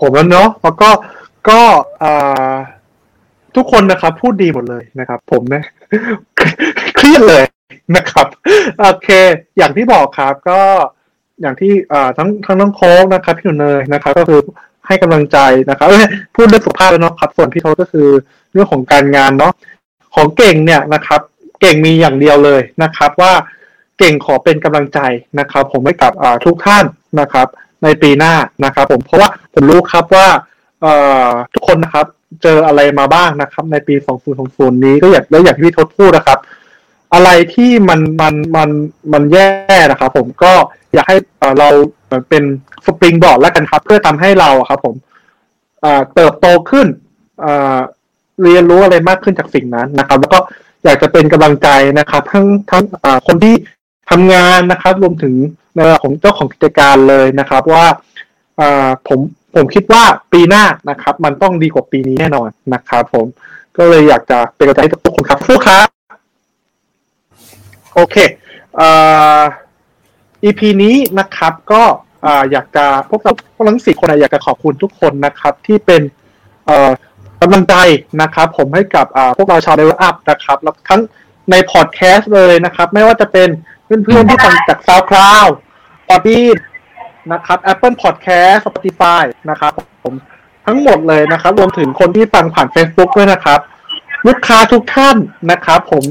[0.00, 0.90] ผมแล้วเนาะแล้วก็
[1.48, 1.60] ก็
[3.56, 5.64] ทุกคนนะครับ พูดดีหมดเลยนะครับ ผมเนี่ย
[6.96, 7.44] เครียดเลย
[7.96, 8.26] นะครับ
[8.78, 9.08] โอเค
[9.56, 10.60] อย่างที่บอกครับ ก็
[11.40, 11.72] อย่างที่
[12.16, 14.40] ทั้งทั้งน้องโค้กนะครับ พี่หนุ่เนยนะครับ ก็คือ
[14.86, 15.38] ให้กำลังใจ
[15.70, 15.88] นะครับ
[16.34, 18.08] พูดเรื่องสุขภาพแล้วเนาะครับ ส่วนพี่โทษก็คือ
[18.52, 19.52] เรื่องของการงานเนาะ
[20.14, 21.20] ของเก่งเนี่ยนะครับ
[21.60, 23.32] เก่งมีอย่างเดียวเลยนะครับ ว่า
[23.98, 24.98] เก่งขอเป็นกำลังใจ
[25.38, 26.12] นะครับ ผมให้กับ
[26.44, 26.84] ทุกท่าน
[27.20, 27.46] นะครับ
[27.84, 28.34] ในปีหน้า
[28.64, 30.26] นะครับ ผมเพราะว่าผมรู้ครับว่า
[31.54, 32.06] ทุกคนนะครับ
[32.42, 33.94] เจออะไรมาบ้างนะครับ ในปี
[34.34, 36.38] 2020 นี้ก็อยากแล้วอย่างที่พี่ทศพูดนะครับ
[37.14, 38.68] อะไรที่มันมันมัน
[39.12, 39.48] มันแย่
[39.90, 40.52] นะครับ ผมก็
[40.94, 41.16] อยากให้
[41.58, 41.68] เรา
[42.10, 42.42] มือนเป็น
[42.86, 44.94] สปริงบอร์ดแล้วกันครับ เพื่อทำให้เราครับ ผม
[46.14, 46.86] เติบโตขึ้น
[48.42, 50.38] เรียนรู้อะไรมากขึ้นจากสิ่งนั้นนะครับ แล้วก็
[50.84, 52.84] อยากจะเป็นกำลังใจนะครับ ทั้งทั้ง
[53.26, 53.54] คนที่
[54.10, 55.34] ทำงานนะครับ รวมถึง
[55.74, 57.86] ในระดับของเจ้าของกิจการเลยนะครับ ว่า
[59.08, 59.20] ผม
[59.54, 63.26] ผมคิดว่าปีหน้านะครับ มันต้องดีกว่าปีนี้แน่นอนนะครับ ผม
[63.76, 65.88] ก็เลยอยากจะเป็นกำลังใจให้ทุกคนครับสู้ครับ
[67.94, 68.16] โอเค
[68.78, 68.88] อ่
[69.38, 69.40] อ
[70.46, 71.82] EP นี้นะครับก็
[72.26, 76.02] ออยากจะพวกเราพวกเราทั้งสี่คนอยากจะขอบคุณทุกคนนะครับ ที่เป็น
[77.42, 77.74] กำลังใจ
[78.22, 81.00] นะครับ ผมให้กับพวกเราชาวเดเวลอัพนะครับแล้วทั้ง
[81.50, 83.48] ในพอดแคสต์เลยนะครับ ไม่ว่าจะเป็น
[83.84, 85.52] เพื่อนๆที่ฟังจาก SoundCloud
[86.08, 86.56] p o d b e a n
[87.32, 89.72] นะครับ Apple Podcast Spotify นะครับ
[90.04, 90.14] ผม
[90.66, 93.60] ทั้งหมดเลยนะครับ รวมถึงคนที่ฟังผ่าน Facebook ด้วยนะครับ
[94.26, 95.16] ลูกค้าทุกท่าน
[95.50, 96.04] นะครับ ผม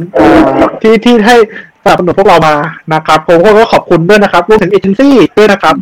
[0.82, 1.38] ที่ที่ให้
[1.86, 2.56] สนับสนุนพวกเรามา
[2.94, 5.76] นะครับผมก็ขอบคุณด้วยนะครับรวมถึงเอเจนซี่ด้วยนะครับ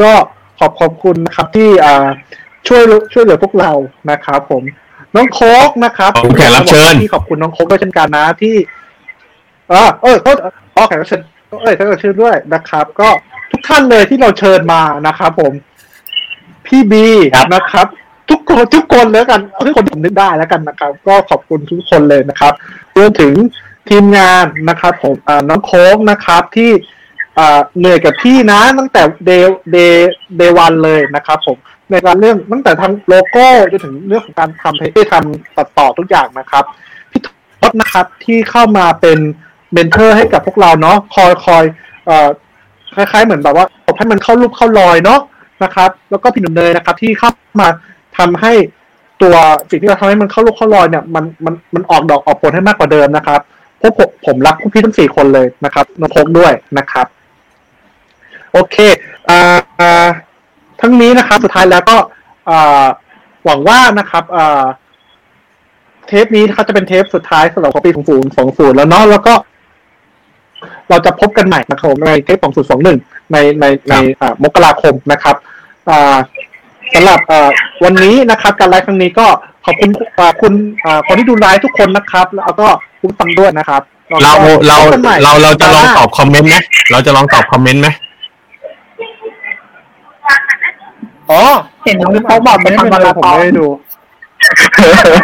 [0.00, 0.10] ก็
[0.58, 2.06] ขอบขอบคุณนะครับที่อ่า
[2.66, 2.82] ช่วย
[3.12, 3.72] ช่วยเหลือพวกเรา
[4.10, 4.62] นะครับ ผม
[5.14, 8.54] น้องโค้กนะครับขอบคุณแขกรับเชิญที่ขอบคุณน้องโค้กด้วยเช่นกันนะที่
[9.68, 10.36] เออเออโทษ
[10.76, 11.20] อ๋อแขกรับเชิญ
[11.62, 13.08] เอ้ยแขกรับเชิญด้วยนะครับ ก็
[13.52, 15.52] ทุกท่านเลยที่เราเชิญมานะครับ ผม
[16.66, 17.86] พี่บีครับนะครับ
[18.30, 22.52] ทุกคนทุกคนแล้วกันทุกคนที่ผมนึกได้แล้วกันนะครับ ก็ขอบคุณทุกคนเลยนะครับ
[22.96, 23.32] รวมถึง
[23.88, 26.70] ทีมงานนะครับผมอ่าน้องโค้งนะครับที่
[27.78, 29.76] เหนื่อยกับพี่นะตั้งแต่ day day
[30.36, 31.56] day one เลยนะครับผม
[31.90, 36.64] ในการเรื่องตั้งแต่ทำโลโก้จนถึงเรื่องของการทำเพจทำตัดต่อทุกอย่างนะครับ
[37.10, 37.28] พี่ท
[37.70, 39.18] ศนะครับที่เข้ามาเป็น
[39.72, 41.64] mentor ให้กับพวกเราเนาะคอยคอย
[42.08, 42.10] อ
[42.94, 43.66] คล้ายๆ เหมือนแบบว่า
[43.96, 45.20] ให้มันเข้ารูปเข้ารอยเนาะ
[45.64, 47.30] นะครับ แล้วก็พี่หนุ่มเนยนะครับ ที่เข้า
[47.60, 47.68] มา
[48.18, 48.52] ทำให้
[49.22, 49.34] ตัว
[49.70, 53.40] สิ่งที่เราทำให้มันเข้ารูปเข้ารอยเนี่ยมันมันมันออกดอกออกผลให้มากกว่าเดิมนะครับ
[53.80, 57.06] พราะผมผมรักพวกพี่ทั้งสี่คนเลยนะครับน้องพกด้วยนะครับ
[58.52, 58.76] โอเค
[59.28, 60.08] อ่าอ่า
[60.80, 61.96] ทั้งนี้นะครับ สุดท้ายแล้วก็
[62.48, 62.86] อ่า
[63.44, 64.64] หวังว่านะครับอ่า
[66.06, 69.34] เทปนี้นะครับจะเป็นเทปสุดท้ายสำหรับปีของศูนย์สองศูนย์แล้วเนาะแล้วก็
[70.88, 72.98] เราจะพบกันใหม่นะครับผมในเทปของศูนย์สองหนึ่ง
[73.32, 75.36] ในในในอ่ามกราคมนะครับ
[75.88, 76.16] อ่า
[76.94, 77.50] สำหรับอ่า
[77.84, 79.26] วันนี้นะครับ การไลฟ์ครั้งนี้ก็
[79.64, 80.52] ขอบคุณอ่าคุณ
[80.84, 82.68] อ่าคนที่ดูไลฟ์ทุกคนนะครับ แล้วก็
[83.06, 83.82] คุณฟังด้วยนะครับ
[84.22, 86.56] เราก็เราพบกันใหม่เราเราจะลองตอบคอมเมนต์ไหม
[86.90, 87.88] เราจะลองตอบคอมเมนต์ไหม
[91.30, 91.42] อ๋อ
[91.84, 93.66] เห็นน้องเขาบอกไม่เป็นได้ทำเป็นมาไรราผมธอนไม่ได้ดู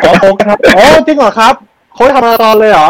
[0.02, 1.54] อ๋อโค้ชครับอ๋อจริงเหรอครับ
[1.94, 2.88] โค้ชทำมาราธอนเลยเหรอ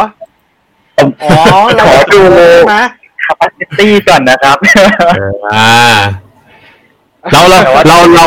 [0.97, 1.33] ผมอ๋อ
[1.77, 2.77] เราขอดูใช่ไหม
[3.25, 4.57] capacity ก่อนนะครับ
[5.55, 5.71] อ่า
[7.33, 8.25] เราเราเราเรา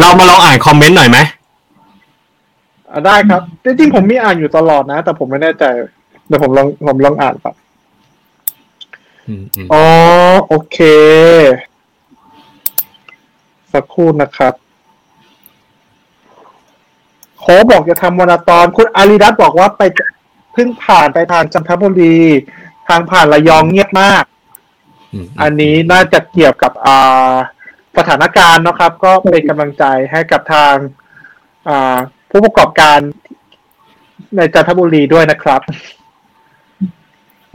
[0.00, 1.18] เรามาลองอ่านคอมเมนต์หน่อยไหม
[2.90, 5.64] อะได้ครับจริงๆผมมีอ่านอยู่ตลอดนะ แต่ผมไม่แน่ใจ
[6.26, 7.54] เดี๋ยวผมลองผมลองอ่านครับ
[9.28, 9.84] อืมอืมอ๋อ
[10.48, 10.78] โอเค
[13.72, 14.54] สักครู่นะครับ
[17.40, 19.82] โคบอกจะทำมาราธอนคุณอาริดัสบอกว่าไป
[20.52, 22.18] เพิ่งผ่านไปทางจันทบุรี
[22.88, 24.24] ทางผ่านระยองเงียบมาก
[25.12, 27.34] อืมอันนี้น่าจะเกี่ยวกับอ่า
[27.96, 30.74] สถานการณ์นะครับ ก็เป็นกำลังใจให้กับทาง
[31.68, 31.96] อ่า
[32.30, 32.98] ผู้ประกอบการ
[34.36, 35.60] ในจันทบุรีด้วยนะครับ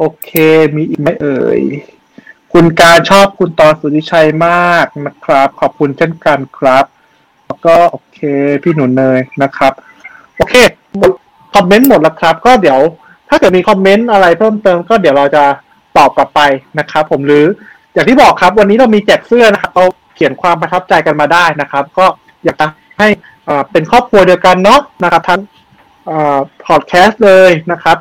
[0.02, 0.32] โอเค
[0.76, 1.62] มีอีกไหมเอ่ย
[2.54, 6.86] คุณการชอบคุณตอนสุริชัยมากนะครับ ขอบคุณเช่นกันครับ
[7.46, 8.20] แล้วก็โอเค
[8.64, 9.74] พี่หนุนเนยนะครับ
[10.36, 10.56] โอเค
[11.56, 12.80] คอมเมนต์หมดแล้วครับ ก็เดี๋ยว
[13.30, 15.44] ถ้าเกิดมีคอมเมนต์อะไรเพิ่มเติมก็เดี๋ยวเราจะ
[15.98, 16.42] ตอบกลับไป
[16.80, 17.46] นะครับ ผมหรือ
[17.94, 19.86] อย่างที่บอกครับ วันนี้เรามีแจกเสื้อนะครับเรา
[20.20, 22.06] ขียนความประทับใจกันมาได้นะครับ ก็
[22.44, 22.68] อยากจะ
[23.00, 23.08] ให้
[23.72, 25.42] เป็นครอบครัวเดียวกันเนาะนะครับทั้ง
[26.66, 27.98] พอดแคสต์เลยนะครับ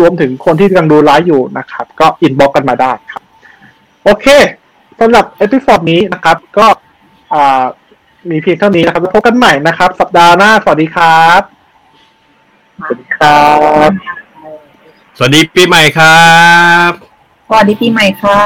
[0.00, 3.22] รวมถึงคนที่กำลังดูไลฟ์อยู่นะครับ ก็ inbox กันมาได้ครับ
[4.04, 4.26] โอเค
[5.00, 6.66] สำหรับเอพิ o d ดนี้นะครับ ก็
[7.34, 7.64] อ่า
[8.30, 11.40] มีเพียงเท่านี้นะครับ แล้วพบกันใหม่นะครับ สัปดาห์หน้า สวัสดีครับ
[13.18, 13.50] ครั
[13.88, 13.90] บ
[15.16, 16.26] สวัสดีปีใหม่ครั
[16.88, 16.90] บ
[17.48, 18.40] สวัสดีปีใหม่ค่ะ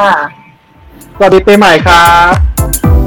[1.16, 2.99] สวัสดีปีใหม่ครับ